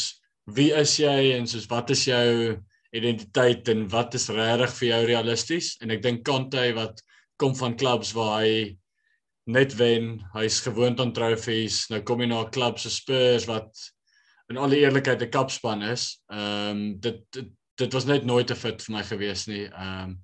[0.51, 2.57] wie is jy en soos wat is jou
[2.91, 5.77] identiteit en wat is regtig vir jou realisties?
[5.81, 6.99] En ek dink Conte wat
[7.39, 8.77] kom van klubs waar hy
[9.47, 11.87] net wen, hy's gewoond aan trofees.
[11.89, 13.71] Nou kom hy na 'n klub so Spurs wat
[14.49, 16.19] in alle eerlikheid 'n kapspan is.
[16.29, 17.47] Ehm um, dit, dit
[17.81, 19.65] dit was net nooit te fit vir my gewees nie.
[19.69, 20.19] Ehm um,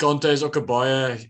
[0.00, 1.28] Conte is ook 'n baie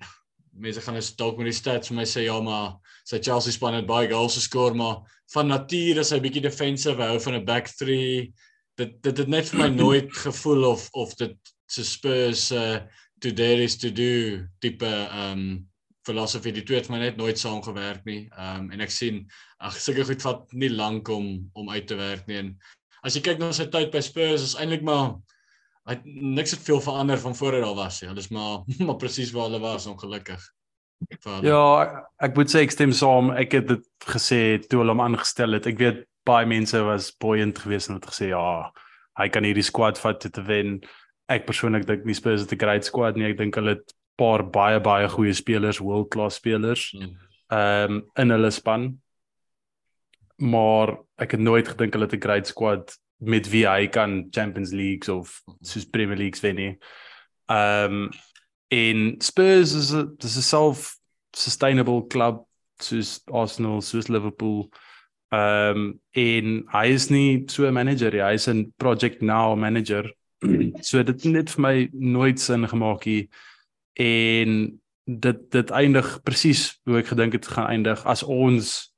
[0.52, 2.76] mense gaan eens dalk met die stats vir my sê ja, maar
[3.08, 5.00] sy Chelsea span het baie goals geskor, maar
[5.32, 8.32] van nature is hy bietjie defensive, hou van 'n back 3.
[8.76, 12.80] Dit dit het net vir my nooit gevoel of of dit so Spurs uh
[13.22, 15.68] to dare is to do tipe ehm um,
[16.02, 18.28] filosofie die twee het my net nooit saamgewerk nie.
[18.30, 19.24] Ehm um, en ek sien
[19.58, 22.56] ag sulke goed vat nie lank om om uit te werk nie en
[23.02, 25.16] as jy kyk na sy tyd by Spurs is eintlik maar
[25.90, 28.08] hy niks het veel verander van voor hy al was nie.
[28.10, 30.42] Hulle is maar maar presies waar hulle was ongelukkig.
[31.18, 31.48] Vader.
[31.48, 33.32] Ja, ek moet sê ek stem saam.
[33.34, 35.66] Ek het dit gesê toe hulle hom aangestel het.
[35.66, 38.70] Ek weet baie mense was buoyant geweest en het gesê ja,
[39.18, 40.78] hy kan hierdie squad vat te wen.
[41.32, 43.26] Ek persoonlik dink nie Spurs het 'n great squad nie.
[43.32, 46.92] Ek dink hulle het paar baie baie goeie spelers, world class spelers.
[46.94, 47.16] Mm.
[47.50, 49.01] Ehm um, in hulle span.
[50.36, 54.72] Maar ek het nooit gedink hulle het 'n great squad met wie hy kan Champions
[54.72, 56.78] Leagues of soos Premier Leagues wen nie.
[57.46, 58.10] Ehm um,
[58.68, 60.96] en Spurs is 'n dis 'n self
[61.36, 62.46] sustainable club
[62.78, 64.68] soos Arsenal, soos Liverpool.
[65.28, 70.12] Ehm um, en hy is nie so 'n manager, hy is 'n project now manager.
[70.80, 73.28] so dit het net vir my nooit sin gemaak nie.
[73.94, 78.91] En dit dit eindig presies hoe ek gedink het gaan eindig as ons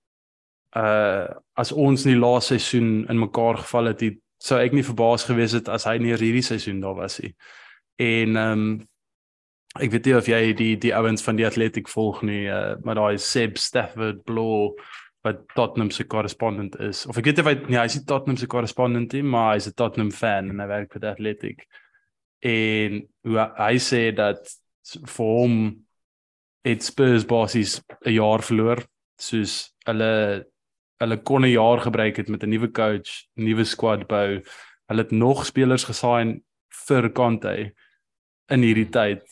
[0.74, 4.82] uh as ons in die laaste seisoen in mekaar geval het, het sou ek nie
[4.82, 7.30] verbaas gewees het as hy nie hierdie seisoen daar was nie.
[8.02, 8.74] En ehm um,
[9.74, 12.98] ek weet nie of jy die die ouens van die Atletiek volg nie, uh, maar
[12.98, 14.74] daai Seb Stafford Blow
[15.24, 17.06] wat Tottenham se korrespondent is.
[17.08, 19.78] Of ek weet nie hy nee, hy is Tottenham se korrespondent nie, maar hy's 'n
[19.78, 21.64] Tottenham fan en hy werk vir die Atletiek.
[22.44, 24.52] En hoe hy sê dat
[24.84, 25.56] vir hom
[26.64, 28.84] het Spurs basies 'n jaar verloor
[29.18, 30.44] soos hulle
[31.02, 34.42] hulle kon 'n jaar gebruik het met 'n nuwe coach, nuwe squad bou.
[34.88, 36.42] Hulle het nog spelers gesign
[36.86, 37.72] vir Conte
[38.48, 39.22] in hierdie tyd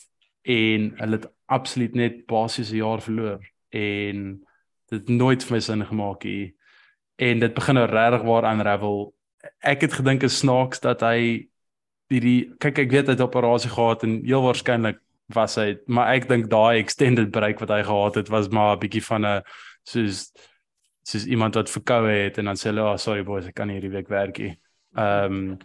[0.41, 4.45] en hulle het absoluut net basies 'n jaar verloor en
[4.89, 6.55] dit nooit vir my sin gemaak nie.
[7.17, 9.13] En dit begin nou regtig waar unravel.
[9.61, 11.49] Ek het gedink is snaaks dat hy
[12.09, 14.99] hierdie kyk ek weet hy het 'n operasie gehad en heel waarskynlik
[15.33, 18.79] was hy maar ek dink daai extended break wat hy gehad het was maar 'n
[18.79, 19.41] bietjie van 'n
[19.83, 20.31] soos
[21.03, 23.91] soos iemand wat verkoue het en dan sê hulle, "Oh, sorry boys, ek kan hierdie
[23.91, 24.57] week werk nie."
[24.95, 25.57] Ehm um,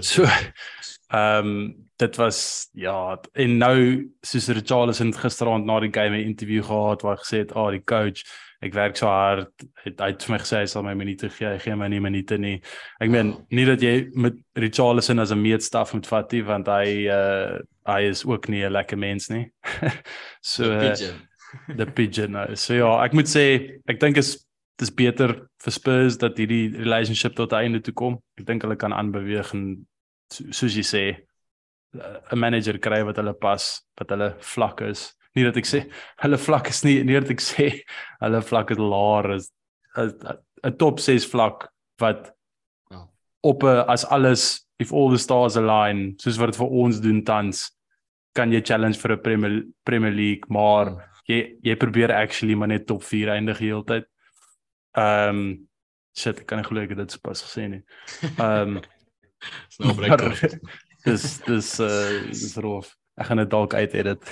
[0.00, 3.76] so ehm um, dit was ja en nou
[4.20, 7.70] soos Richarlison gisteraand na die game 'n interview gehad waar hy gesê het, "Ah, oh,
[7.70, 8.24] die coach,
[8.60, 9.50] ek werk so hard."
[9.84, 12.00] Het, hy het vir my gesê hy sal my minute gee, hy gee my nie
[12.00, 12.60] minute nie.
[13.00, 17.06] Ek meen nie dat jy met Richarlison as 'n meetstaf moet vat nie want hy
[17.08, 19.50] uh hy is ook nie 'n lekker mens nie.
[20.40, 20.94] so uh,
[21.76, 22.56] the pigeon nou.
[22.56, 23.44] So ja, ek moet sê
[23.90, 24.36] ek dink is
[24.80, 28.18] dis beter vir Spurs dat hierdie relationship tot einde toe kom.
[28.40, 29.66] Ek dink hulle kan aanbeweeg en
[30.32, 31.04] soos jy sê
[31.92, 35.12] 'n manager kry wat hulle pas, wat hulle vlak is.
[35.36, 35.84] Nie dat ek sê
[36.24, 37.68] hulle vlak is nie, nie dat ek sê
[38.20, 39.52] hulle vlak is laer is
[39.96, 41.68] 'n top 6 vlak
[42.00, 42.32] wat
[42.90, 43.06] ja.
[43.44, 47.22] op 'n as alles if all the stars align soos wat dit vir ons doen
[47.22, 47.70] tans
[48.34, 52.70] kan jy challenge vir 'n Premier Premier League maar hmm jy jy probeer actually maar
[52.72, 54.08] net top 4 eindig die hele tyd.
[54.98, 55.44] Ehm um,
[56.12, 57.82] shit, ek kan nie glo ek het dit sopas gesê nie.
[58.36, 58.80] Ehm um,
[59.82, 60.58] nou breek.
[61.06, 62.92] dis dis uh dis roof.
[63.20, 64.28] Ek gaan dit dalk uit edit.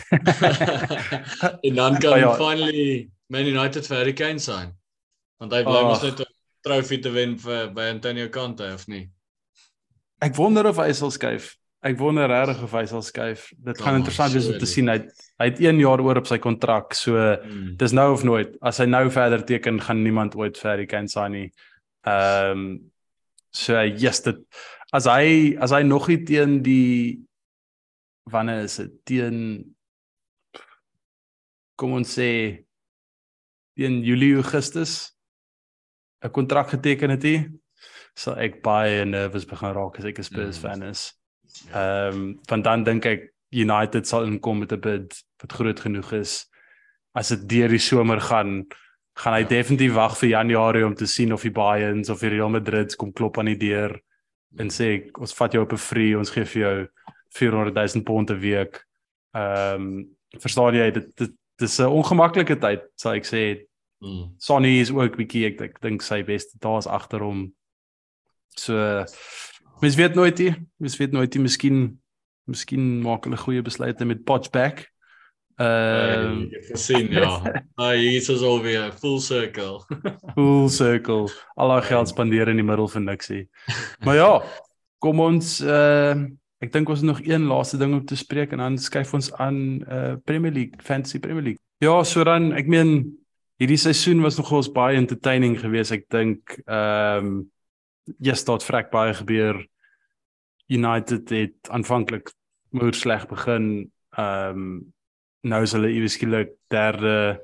[1.66, 2.34] en dan kan oh, ja.
[2.38, 4.72] finally Man United vir Harry Kane sign.
[5.40, 5.88] Want hy bly oh.
[5.92, 6.28] mos net 'n
[6.64, 9.08] trofee te wen vir by Antonio Conte of nie.
[10.20, 11.54] Ek wonder of hy sal skuif.
[11.80, 13.46] Ek wonder regtig of hy sal skuif.
[13.56, 14.98] Dit gaan oh, interessant wees om te sien hy
[15.40, 16.92] hy het 1 jaar oor op sy kontrak.
[16.92, 17.76] So mm.
[17.80, 18.52] dis nou of nooit.
[18.60, 21.48] As hy nou verder teken, gaan niemand ooit vir hy kan sign nie.
[22.04, 22.70] Ehm um,
[23.50, 24.38] so yes dit
[24.94, 27.20] as hy as hy nog nie teen die
[28.30, 29.38] wanneer is dit teen
[31.80, 32.30] kom ons sê
[33.74, 35.16] teen Julie Augustus
[36.22, 37.36] 'n kontrak geteken het hy
[38.14, 40.62] sal ek baie nervous begin raak as ek 'n Spurs mm.
[40.62, 41.19] fan is.
[41.68, 46.12] Ehm um, van dan dink ek United sal inkom met 'n bid wat groot genoeg
[46.12, 46.46] is.
[47.14, 48.66] As dit deur die somer gaan,
[49.14, 49.48] gaan hy ja.
[49.48, 53.12] definitief wag vir Januarie om te sien of die Bayerns of die Real Madrid kom
[53.12, 54.00] klop aan die deur
[54.58, 56.88] en sê ons vat jou op 'n free, ons gee vir jou
[57.28, 58.86] 400 000 pond 'n week.
[59.34, 63.66] Ehm um, verstaan jy dit dit dis 'n ongemaklike tyd, sal ek sê.
[64.00, 64.34] Mm.
[64.38, 67.52] Sonny is ook bietjie ek, ek dink sy beste daar's agter hom.
[68.56, 69.04] So
[69.80, 70.54] Mens weet nooit nie.
[70.76, 71.42] Mens weet nooit nie.
[71.42, 72.00] Miskien
[72.50, 74.88] miskien maak hulle goeie besluite met Potchback.
[75.60, 77.62] Ehm uh, gesien ja.
[77.76, 79.84] Ah, hier is alweer full circle.
[80.36, 81.28] full circle.
[81.54, 83.42] Al daai geld spandeer in die middel vir niksie.
[84.04, 84.30] Maar ja,
[85.04, 86.14] kom ons uh
[86.60, 89.30] ek dink ons het nog een laaste ding om te spreek en dan skuif ons
[89.40, 91.62] aan uh Premier League, Fantasy Premier League.
[91.80, 93.16] Ja, so dan ek meen
[93.60, 95.92] hierdie seisoen was nogals baie entertaining geweest.
[95.96, 97.40] Ek dink ehm um,
[98.18, 99.60] ja, staat vrek baie gebeur.
[100.70, 102.32] United het aanvanklik
[102.70, 103.90] moer sleg begin.
[104.16, 104.80] Ehm um,
[105.40, 107.40] nou is hulle iewes skielik derde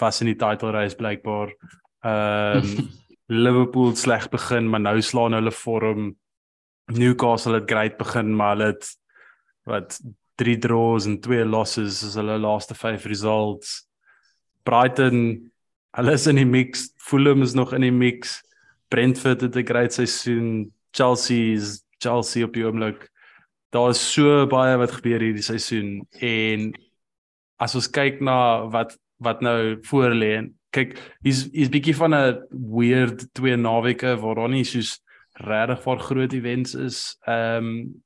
[0.00, 1.54] vas in die title race blykbaar.
[2.04, 2.88] Ehm um,
[3.44, 6.14] Liverpool sleg begin, maar nou slaan hulle vorm.
[6.96, 8.88] Newcastle het great begin, maar hulle het
[9.68, 9.98] wat
[10.40, 13.82] 3 draws en 2 losses as hulle laaste 5 results.
[14.64, 15.50] Brighton,
[15.96, 16.88] hulle is in die mix.
[16.96, 18.40] Fulham is nog in die mix.
[18.88, 20.72] Brentford het 'n great seisoen.
[20.90, 23.08] Chelsea is Chelsea op die oomblik.
[23.74, 26.72] Daar is so baie wat gebeur hierdie seisoen en
[27.60, 30.94] as ons kyk na wat wat nou voor lê en kyk
[31.26, 35.00] hier's hier's bietjie van 'n weird twee naweke waar daar nie soos
[35.38, 37.18] regtig vir groot events is.
[37.26, 38.02] Ehm um,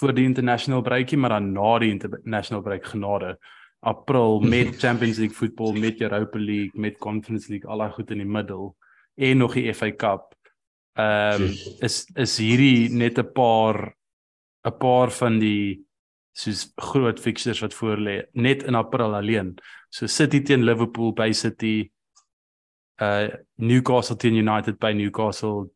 [0.00, 3.36] vir die international breakie maar dan na die international break genade.
[3.80, 8.18] April met Champions League voetbal, met Europa League, met Conference League, al daai goed in
[8.18, 8.74] die middel
[9.16, 10.35] en nog die FA Cup.
[10.96, 11.50] Ehm um,
[11.84, 13.96] is is hierdie net 'n paar
[14.64, 15.84] 'n paar van die
[16.32, 19.56] soos groot fixtures wat voor lê net in April alleen.
[19.90, 21.90] So City teen Liverpool by City
[23.00, 25.70] uh Newcastle teen United by Newcastle,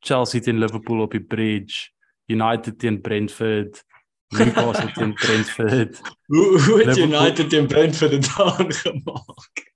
[0.00, 1.90] Chelsea teen Liverpool op die Bridge,
[2.26, 3.84] United teen Brentford,
[4.28, 6.00] Newcastle teen Brentford.
[6.26, 9.72] hoe hoe het United teen Brentford dit aangemaak?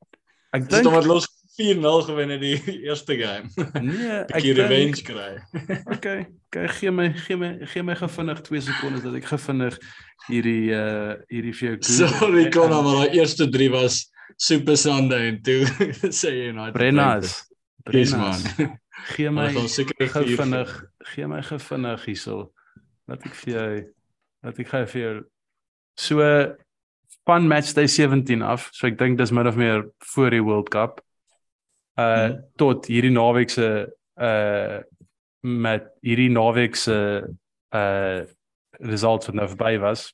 [0.56, 1.28] Ek dink wat los
[1.58, 3.48] 4-0 gewen in die eerste game.
[3.82, 5.32] nee, ek dink revenge kry.
[5.96, 9.78] Okay, okay, gee my gee my gee my gevinnig 2 sekondes dat ek gevinnig
[10.28, 14.04] hierdie uh hierdie vir jou Sorry Connor, maar daai eerste 3 was
[14.38, 15.64] Super Sunday en toe
[16.14, 16.76] sê jy United.
[16.76, 17.32] Brennas.
[17.88, 18.44] Brennas.
[19.16, 20.72] Gee my Hulle gaan seker gou vier- vinnig,
[21.14, 22.38] gee my gou vinnig hierso.
[23.08, 23.68] Laat ek vir jou
[24.46, 25.14] laat ek gou vir jou
[25.98, 26.22] so
[27.28, 28.68] van match day 17 af.
[28.72, 29.82] So ek dink dis min of meer
[30.14, 31.00] voor die World Cup.
[31.98, 32.40] Uh Mhm.
[32.56, 33.66] tot hierdie naweek se
[34.20, 34.78] uh
[35.40, 37.24] met hierdie naweek se
[37.74, 38.20] uh
[38.78, 40.12] results wat nou verby was.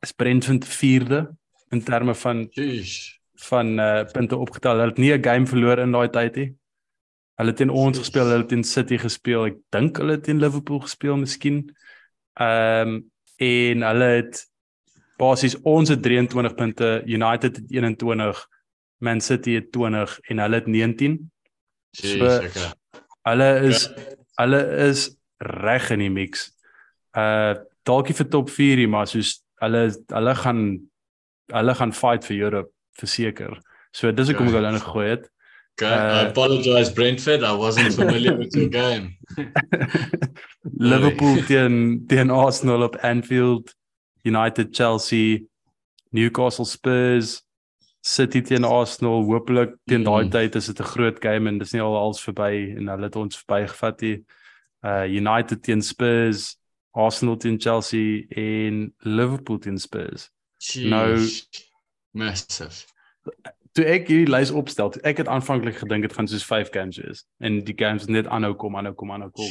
[0.00, 1.28] Is Brentford 4de
[1.70, 3.18] in terme van Jeez.
[3.34, 4.76] van uh punte opgetel.
[4.78, 6.54] Hulle het nie 'n game verloor in daai tyd nie.
[7.36, 7.98] Hulle het teen ons Jeez.
[8.06, 9.44] gespeel, hulle het teen City gespeel.
[9.46, 11.76] Ek dink hulle het teen Liverpool gespeel miskien.
[12.40, 14.46] Ehm um, en hulle het
[15.18, 18.46] basies ons het 23 punte, United het 21,
[19.02, 21.18] Man City het 20 en hulle het 19.
[21.98, 22.70] Jeez, So- okay.
[23.28, 23.88] Hulle is
[24.40, 25.02] hulle is
[25.38, 26.48] reg in die mix.
[27.16, 30.62] Uh dalkie vir top 4 hier, maar soos hulle hulle gaan
[31.52, 33.58] hulle gaan fight vir Europe verseker.
[33.92, 34.58] So dis hoekom ek Ja.
[34.60, 35.28] hulle ingegooi het.
[35.74, 37.42] Okay, I Uh, apologize Brentford.
[37.42, 39.16] I wasn't familiar with your game.
[40.78, 43.74] Liverpool teen teen Arsenal op Anfield,
[44.22, 45.42] United Chelsea,
[46.10, 47.42] Newcastle Spurs,
[48.04, 49.22] City teen Arsenal.
[49.24, 50.30] Hoopelik teen daai Mm.
[50.30, 53.16] tyd is dit 'n groot game en dis nie al als verby en hulle het
[53.16, 54.24] ons verbygevat nie.
[54.84, 56.56] Uh United teen Spurs,
[56.92, 60.30] Arsenal teen Chelsea en Liverpool teen Spurs.
[60.76, 61.48] Nou- Jeez.
[62.14, 62.86] massive.
[63.72, 67.24] Toe ek hierdie lys opstel, ek het aanvanklik gedink dit gaan soos 5 games wees
[67.40, 69.48] en die games net aanhou kom, aanhou kom, aanhou kom.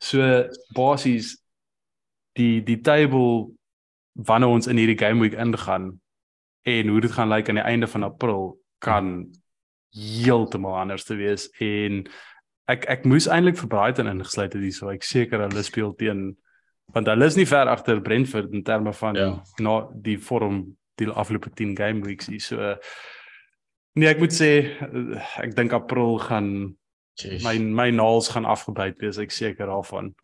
[0.00, 1.36] So basies
[2.36, 3.52] die die table
[4.14, 6.00] wanneer ons in hierdie game week ingaan
[6.68, 9.30] en hoe dit gaan lyk aan die einde van April kan
[9.94, 12.04] heeltemal anders te wees en
[12.70, 14.90] ek ek moes eintlik vir Brighton ingesluit het hierso.
[14.92, 16.36] Ek seker hulle speel teen
[16.94, 19.42] want hulle is nie ver agter Brentford in terme van Ja.
[19.58, 22.40] na die vorm die afgelope 10 game weeks hier.
[22.40, 22.76] So
[23.96, 26.76] nee, ek moet sê eh, ek dink April gaan
[27.20, 27.42] Jeez.
[27.44, 30.14] my my naels gaan afgebyt wees, ek seker daarvan.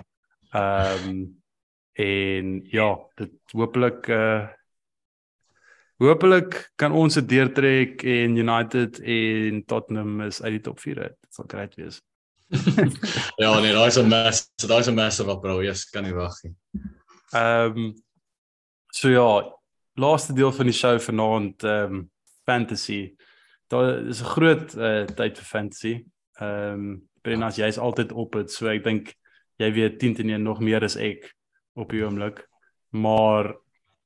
[0.54, 1.42] Ehm um,
[1.96, 4.46] en ja, dit hopelik uh
[6.02, 11.16] hopelik kan ons dit deurtrek en United en Tottenham is uit die top 4 uit.
[11.20, 12.02] Dit sal great wees.
[13.42, 14.50] ja, nee, daai is 'n mess.
[14.62, 15.62] Daai is 'n massive april.
[15.62, 16.54] Yes, kan nie wag nie.
[17.32, 17.94] Ehm um,
[18.94, 19.56] so ja,
[19.94, 22.10] laaste deel van die show vanaand ehm um,
[22.44, 23.14] fantasy.
[23.68, 26.04] Daar is 'n groot uh, tyd vir fantasy.
[26.38, 29.14] Ehm um, Brennas, jy's altyd op dit, so ek dink
[29.58, 31.34] jy weet 10 teen 1 nog meer as ek
[31.74, 32.44] op die oomblik.
[32.90, 33.56] Maar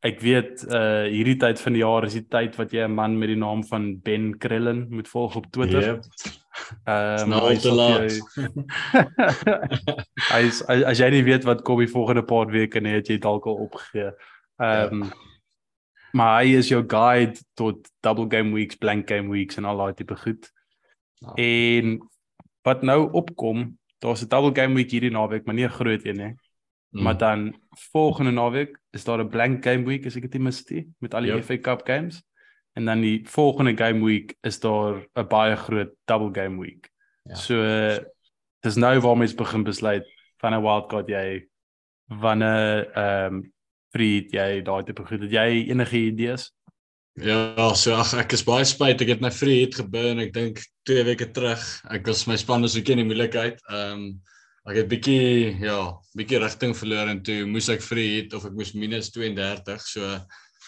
[0.01, 3.18] ek weet uh hierdie tyd van die jaar is die tyd wat jy 'n man
[3.18, 5.82] met die naam van Ben Krellen moet volg op Twitter.
[5.82, 6.05] Yep.
[6.88, 8.12] Ehm nou hy te sal vir laat.
[10.34, 13.09] hy is as, as jy nie weet wat kom die volgende paar weke nie, het
[13.09, 14.12] jy dalk al opgegee.
[14.61, 15.11] Ehm um,
[16.12, 19.94] maar hy is jou guide tot double game weeks, blank game weeks en al daai
[19.94, 20.48] tipe goed.
[21.20, 21.36] Ja.
[21.36, 22.01] En
[22.66, 26.16] wat nou opkom, daar's 'n double game week hierdie naweek, maar nie 'n groot een
[26.16, 26.34] nie.
[26.91, 27.03] Mm.
[27.03, 30.64] Maar dan volgende naweek is daar 'n blank game week as ek dit nie mis
[30.70, 31.45] nie, met al die Yep.
[31.45, 32.22] FA Cup games.
[32.72, 36.91] En dan die volgende game week is daar 'n baie groot double game week.
[37.22, 37.34] Ja.
[37.34, 37.55] So
[38.61, 40.07] dis nou waar mens begin besluit
[40.38, 41.47] van 'n wildcard jy
[42.07, 43.53] wanneer ehm um,
[43.91, 45.20] vriend jy daai tipe goed.
[45.20, 46.53] Het jy enige idees?
[47.18, 50.62] Ja, so ag ek is baie spyt ek het my free hit geburn ek dink
[50.88, 51.62] 2 weke terug.
[51.91, 53.61] Ek was my span was ook in die moeilikheid.
[53.68, 54.20] Ehm um,
[54.68, 55.78] ek het bietjie ja,
[56.16, 59.86] bietjie rigting verloor en toe moes ek free hit of ek moes minus 32.
[59.86, 60.18] So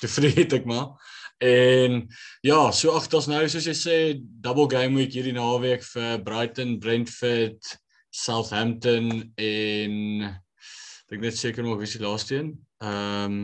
[0.00, 0.94] toe free hit ek maar.
[1.42, 1.98] En
[2.46, 3.96] ja, so ag dit's nou soos jy sê
[4.44, 7.74] double game week hierdie naweek vir Brighton, Brentford,
[8.14, 10.28] Southampton en
[11.12, 12.54] ek net seker nog wie se laaste een.
[12.82, 13.42] Ehm um,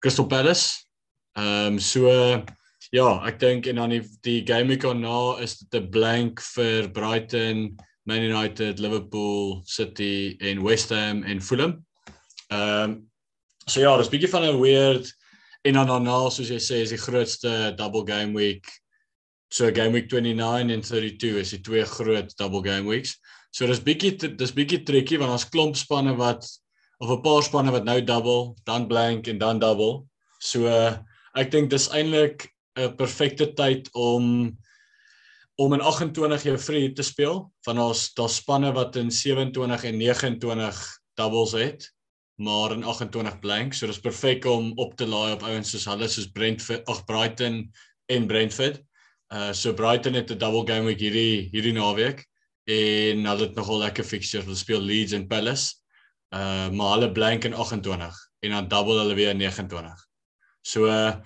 [0.00, 0.86] Crystal Palace.
[1.36, 2.06] Ehm um, so
[2.94, 6.88] ja, ek dink en dan die, die game week daarna is dit 'n blank vir
[6.94, 7.76] Brighton,
[8.06, 11.84] Man United, Liverpool, City en West Ham en Fulham.
[12.48, 12.96] Ehm um,
[13.66, 15.10] so ja, dis bietjie van 'n weird
[15.66, 18.70] en dan daarna soos jy sê is die grootste double game week.
[19.50, 23.16] So game week 29 en 32 is die twee groot double game weeks.
[23.50, 26.46] So dis bietjie dis bietjie tricky want ons klomp spanne wat
[27.02, 30.06] of 'n paar spanne wat nou double, dan blank en dan double.
[30.40, 30.68] So
[31.34, 34.56] ek dink dis eintlik 'n perfekte tyd om
[35.56, 39.96] om in 28 jou free te speel van ons daar spanne wat in 27 en
[39.96, 40.80] 29
[41.16, 41.90] doubles het
[42.36, 46.08] maar in 28 blank so dis perfek om op te laai op ouens soos hulle
[46.08, 47.62] soos Brentford ag Brighton
[48.12, 48.82] en Brentford.
[49.32, 52.26] Uh so Brighton het 'n double game week hierdie hierdie naweek
[52.64, 54.44] en hulle het nogal lekker fixtures.
[54.44, 55.74] Hulle speel Leeds en Palace.
[56.34, 60.06] Uh maar hulle blank in 28 en dan double hulle weer in 29.
[60.62, 61.16] So uh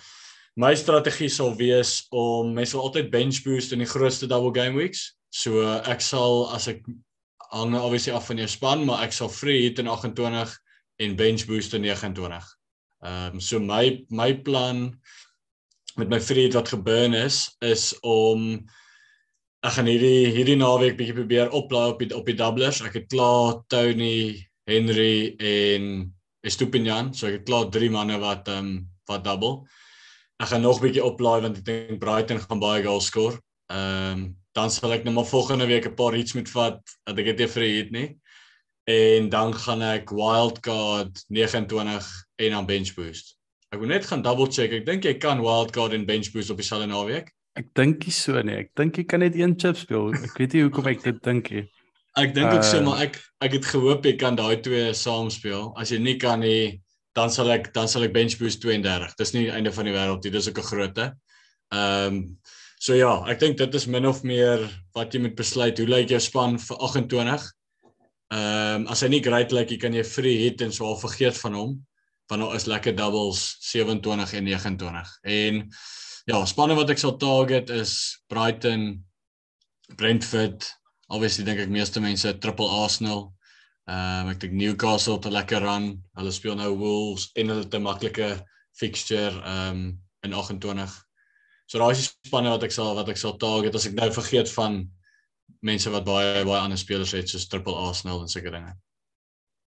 [0.56, 4.76] my strategie sal wees om mense sal altyd bench boost in die grootste double game
[4.78, 5.14] weeks.
[5.30, 6.82] So ek sal as ek
[7.50, 10.56] hang obviously af van jou span, maar ek sal free hit in 28
[11.00, 12.50] en bench boost in 29.
[13.00, 14.90] Ehm um, so my my plan
[15.96, 18.60] met my vriend wat geburn is is om
[19.64, 22.82] ek gaan hierdie hierdie naweek bietjie probeer oplaai op die op die doublers.
[22.84, 24.36] Ek het klaar Tony,
[24.68, 26.10] Henry en
[26.46, 28.74] Estupinian, so ek het klaar drie manne wat ehm um,
[29.10, 29.64] wat double.
[30.40, 33.38] Ek gaan nog bietjie oplaai want ek dink Brighton gaan baie goals skoor.
[33.72, 34.28] Ehm um,
[34.58, 37.50] dan sal ek net maar volgende week 'n paar hits met vat dat ek dit
[37.50, 38.08] vir hit nie
[38.90, 43.36] en dan gaan ek wildcard 29 en dan bench boost.
[43.70, 44.72] Ek moet net gaan double check.
[44.72, 47.30] Ek dink jy kan wildcard en bench boost op dieselfde naweek.
[47.58, 48.56] Ek dink nie so nie.
[48.64, 50.10] Ek dink jy kan net een chip speel.
[50.14, 51.66] Ek weet nie hoekom ek dit dink nie.
[52.18, 55.30] Ek dink ook uh, so maar ek ek het gehoop jy kan daai twee saam
[55.30, 55.70] speel.
[55.78, 56.80] As jy nie kan nie,
[57.20, 59.14] dan sal ek dan sal ek bench boost 32.
[59.20, 60.32] Dis nie die einde van die wêreld nie.
[60.32, 61.06] Dis ook 'n grootte.
[61.70, 62.38] Ehm um,
[62.80, 64.64] so ja, ek dink dit is min of meer
[64.96, 65.78] wat jy moet besluit.
[65.78, 67.46] Hoe lyk jou span vir 28?
[68.32, 71.00] Ehm um, as hy nie great lyk, like, kan jy free hit en so al
[71.00, 71.78] vergeet van hom.
[72.30, 75.18] Want daar is lekker doubles 27 en 29.
[75.22, 75.68] En
[76.26, 79.04] ja, spanne wat ek sal target is Brighton,
[79.96, 80.68] Brentford,
[81.10, 83.32] obviously dink ek meeste mense triple Arsenal.
[83.90, 85.92] Ehm um, ek dink Newcastle te lekker run.
[86.14, 88.30] Hulle speel nou Wolves en hulle het 'n maklike
[88.78, 89.80] fixture ehm um,
[90.22, 90.94] in 28.
[91.66, 94.10] So daai is die spanne wat ek sal wat ek sal target as ek nou
[94.12, 94.84] vergeet van
[95.62, 98.76] mense wat baie baie ander spelers het soos Triple Arsenal en sulke dinge.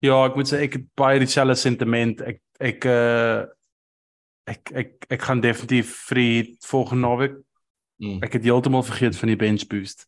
[0.04, 2.22] Ja, ek moet sê ek het baie dieselfde sentiment.
[2.22, 3.48] Ek ek uh
[4.50, 7.36] ek ek ek gaan definitief free volgende naweek.
[8.00, 8.20] Mm.
[8.24, 10.08] Ek het heeltemal vergeet van die bench boost.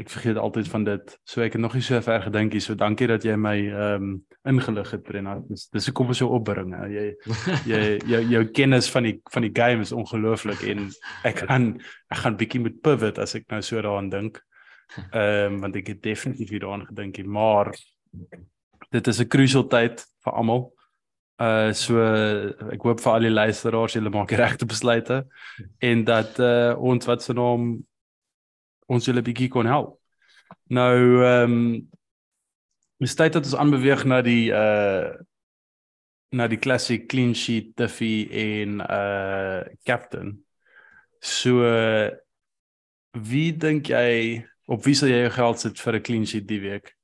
[0.00, 1.10] Ek vergeet altyd van dit.
[1.28, 2.64] So ek het nog nie so ver gedink hier.
[2.64, 4.14] So dankie dat jy my ehm um,
[4.48, 5.36] ingelig het, Brenna.
[5.48, 6.72] Dis dis ek kom vir so opbring.
[6.74, 6.86] Hè.
[6.90, 7.04] Jy
[7.72, 10.88] jy jou jou kennis van die van die game is ongelooflik en
[11.28, 11.68] ek gaan
[12.10, 14.40] ek gaan bietjie met pivot as ek nou so daaraan dink.
[15.12, 17.72] Ehm um, want ek het definitief hieraan gedink, maar
[18.90, 20.72] dit is 'n crucial tyd vir almal.
[21.40, 21.98] Uh so
[22.70, 25.24] ek hoop vir al die luisteraars julle maak die regte besluite
[25.90, 27.80] en dat uh ons wat se naam
[28.92, 29.96] ons julle bietjie kon help.
[30.68, 31.66] Nou ehm um,
[33.02, 35.10] is tyd dat ons aanbeweeg na die uh
[36.32, 40.36] na die classic clean sheet Duffy en uh captain.
[41.20, 41.60] So
[43.12, 46.60] wie dink jy Op wie sal jy jou geld sit vir 'n clean sheet die
[46.62, 46.94] week?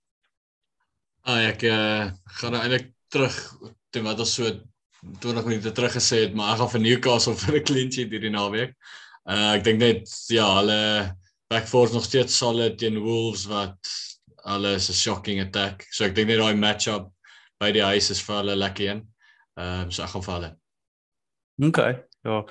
[1.27, 3.35] Ah, ek uh, gaan nou eintlik terug
[3.91, 4.49] teen wat ons so
[5.21, 8.33] 20 minute terug gesê het, maar ek gaan vir Newcastle vir 'n clean sheet hierdie
[8.33, 8.77] naweek.
[9.29, 10.79] Uh ek dink net ja, hulle
[11.49, 13.79] back four nog steeds solid teen Wolves wat
[14.49, 15.87] hulle is 'n shocking attack.
[15.91, 17.13] So ek dink net daai matchup
[17.61, 19.05] by die huis is vir hulle lekker een.
[19.59, 20.51] Ehm um, so ek gaan vir hulle.
[21.69, 21.81] OK.
[22.25, 22.43] Ja.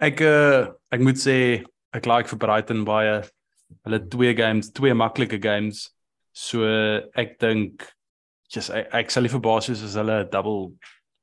[0.00, 3.22] Ek uh ek moet sê ek like vir Brighton baie
[3.84, 5.90] Hulle twee games, twee maklike games.
[6.32, 6.64] So
[7.16, 7.86] ek dink
[8.52, 10.72] just ek, ek sal nie verbaas wees as hulle 'n double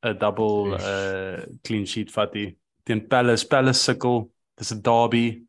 [0.04, 2.56] 'n double uh clean sheet vat die
[2.86, 4.30] teen Palace, Palace sukkel.
[4.58, 5.42] Dis 'n derby.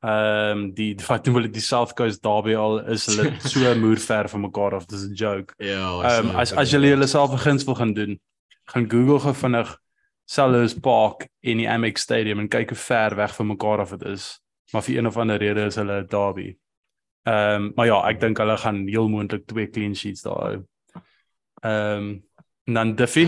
[0.00, 3.98] Ehm um, die die feit hulle die South Coast derby al is hulle so moer
[3.98, 4.86] ver van mekaar af.
[4.86, 5.54] Dis 'n joke.
[5.58, 8.20] Ja, ehm um, as as julle julle self 'n guns wil gaan doen,
[8.64, 9.78] gaan Google gou vinnig
[10.24, 14.02] Selhurst Park en die Amex Stadium en kyk hoe ver weg van mekaar af dit
[14.02, 14.38] is
[14.72, 16.56] maar vir een of ander rede is hulle derby.
[17.22, 20.56] Ehm um, maar ja, ek dink hulle gaan heel moontlik twee clean sheets daar hou.
[21.62, 22.08] Ehm
[22.66, 23.26] um, dan Duffy.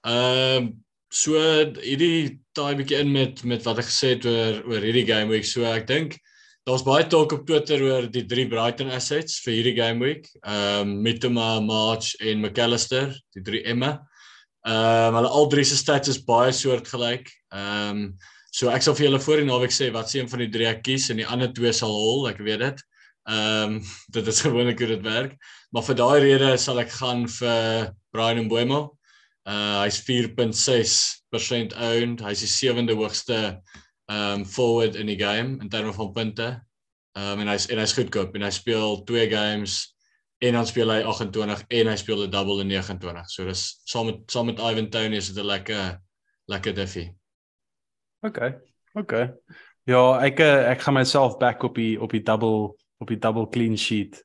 [0.00, 1.38] Ehm um, so
[1.80, 5.46] hierdie taai bietjie in met met wat ek gesê het oor oor hierdie game week.
[5.46, 6.16] So ek dink
[6.68, 10.26] daar's baie talk op Twitter oor die drie Brighton assets vir hierdie game week.
[10.42, 13.94] Ehm um, Mitoma, March en McAllister, die drie Emme.
[14.66, 17.30] Ehm um, hulle al drie se stats is baie soortgelyk.
[17.54, 18.02] Ehm um,
[18.58, 20.66] so ek sal vir julle voor die naweek sê wat se een van die drie
[20.66, 22.84] ek kies en die ander twee sal hol, ek weet dit.
[23.28, 23.80] Ehm um,
[24.18, 25.38] dit is gewoonlik hoe dit werk.
[25.72, 28.97] Maar vir daai rede sal ek gaan vir Brian Mboemo.
[29.48, 32.20] Uh hy's 4.6% owned.
[32.20, 33.60] Hy's die sewende hoogste
[34.12, 36.48] um forward in die game in terme van punte.
[37.16, 39.80] Um en hy's en hy's goedkoop en hy speel twee games
[40.44, 43.30] en dan speel hy 28 en hy speel 'n double in 29.
[43.30, 45.98] So dis saam met saam met Ivan Toney is dit 'n lekker
[46.46, 47.08] lekker diffie.
[48.20, 48.38] OK.
[48.94, 49.14] OK.
[49.88, 53.48] Ja, ek eh, ek gaan myself back op die op die double op die double
[53.48, 54.24] clean sheet.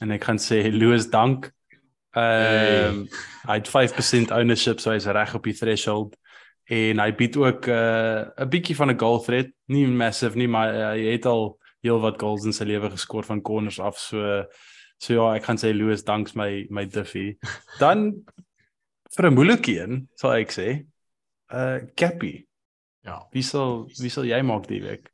[0.00, 1.52] En ek gaan sê Louis dank
[2.14, 3.08] Ehm um,
[3.48, 6.14] hy het 5% ownership so hy's reg op die threshold
[6.70, 10.48] en hy bied ook 'n uh, 'n bietjie van 'n goal threat, nie massive nie,
[10.48, 13.98] maar uh, hy het al heel wat goals in sy lewe geskor van corners af
[13.98, 14.44] so
[14.98, 17.36] so ja, ek kan sê Louis danks my my Duffy.
[17.82, 18.24] Dan
[19.16, 20.86] vir 'n moeilike een, sal ek sê,
[21.52, 22.46] uh Cappy.
[23.04, 23.20] Ja.
[23.32, 25.10] Wie sal wie sal jy maak die week?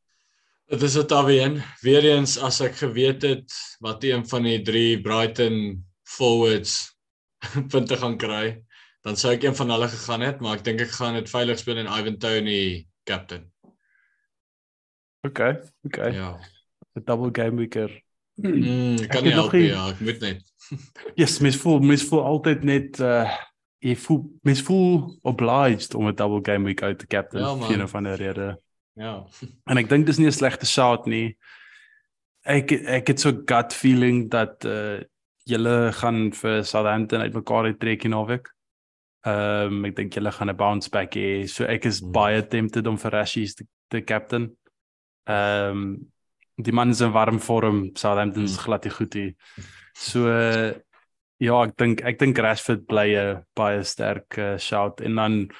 [0.70, 1.59] Dit is dit alweer.
[1.82, 5.82] Weereens as ek geweet het wat een van die drie Brighton
[6.16, 6.96] forwards
[7.72, 8.61] punte gaan kry,
[9.06, 11.61] dan sou ek een van hulle gegaan het, maar ek dink ek gaan dit veilig
[11.61, 13.46] speel en Ivan Toney captain.
[15.26, 15.40] OK,
[15.86, 15.98] OK.
[16.12, 16.38] Ja.
[16.94, 18.02] 'n Double game weeker.
[18.34, 20.42] Mm, kan nie help ja, ek moet net.
[21.20, 23.28] yes, mens voel mens voel altyd net uh
[23.80, 27.80] jy voel mens voel obliged om 'n double game week uit te captain Ja, vir
[27.80, 28.56] een van die redes.
[28.92, 29.14] Ja.
[29.70, 31.36] En ek dink dis nie 'n slegte shot nie.
[32.44, 35.00] Ek ek het so gut feeling dat uh
[35.51, 38.48] julle gaan vir Southampton uitmekaar uittrek in naweek.
[39.26, 41.46] Ehm um, ek dink julle gaan 'n bounce back hê.
[41.48, 42.12] So ek is Hmm.
[42.12, 44.57] baie tempted om vir Rashies te, te captain.
[45.28, 46.12] Ehm um,
[46.61, 47.90] die man is in warm vorm.
[47.96, 48.64] Southampton is Hmm.
[48.64, 49.34] glad nie goed hier.
[49.94, 50.72] So uh,
[51.40, 55.51] ja, ek dink ek dink Rashford bly 'n baie sterk uh, shout en dan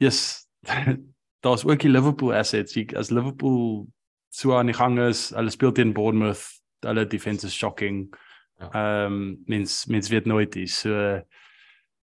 [0.00, 0.46] yes,
[1.42, 2.74] daar's ook die Liverpool assets.
[2.74, 3.86] Jy, as Liverpool
[4.30, 8.08] so aan die gang is, hulle speel teen Bournemouth, hulle defense is shocking.
[8.58, 8.70] Ja.
[8.70, 10.66] Ehm um, mens mens weet nooit nie.
[10.66, 11.20] So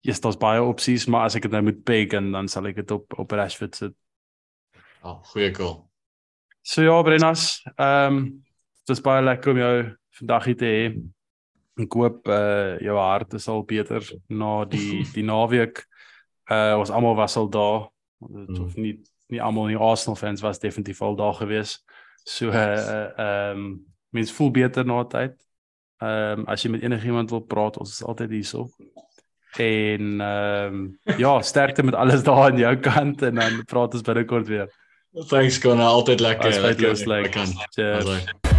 [0.00, 2.82] yes, daar's baie opsies, maar as ek dit nou moet pick en dan sal ek
[2.82, 3.96] dit op op Rashford sit.
[5.02, 5.82] Oh, goeie call.
[6.64, 8.44] So ja, Brennas, ehm um,
[8.88, 9.74] dis baie lekker om jou
[10.18, 10.84] vandag hier te hê.
[11.84, 15.82] Ek hoop uh jou hart is al beter na die die naweek.
[16.50, 17.88] Uh ons almal was al daar.
[18.20, 18.98] Dit hoef nie
[19.32, 21.78] nie almal nie Arsenal fans was definitief al daar gewees.
[22.24, 23.66] So uh ehm um,
[24.14, 25.40] mens voel beter na tyd.
[26.02, 28.68] Ehm um, as jy met enigiemand wil praat, ons is altyd hierso.
[29.56, 34.02] En ehm um, ja, sterkte met alles daar aan jou kant en dan praat ons
[34.02, 34.72] binnekort weer.
[35.28, 36.48] Thanks Connor, altyd lekker.
[36.90, 37.46] As lekker kan.
[37.70, 38.04] Cheers.
[38.04, 38.53] Alright.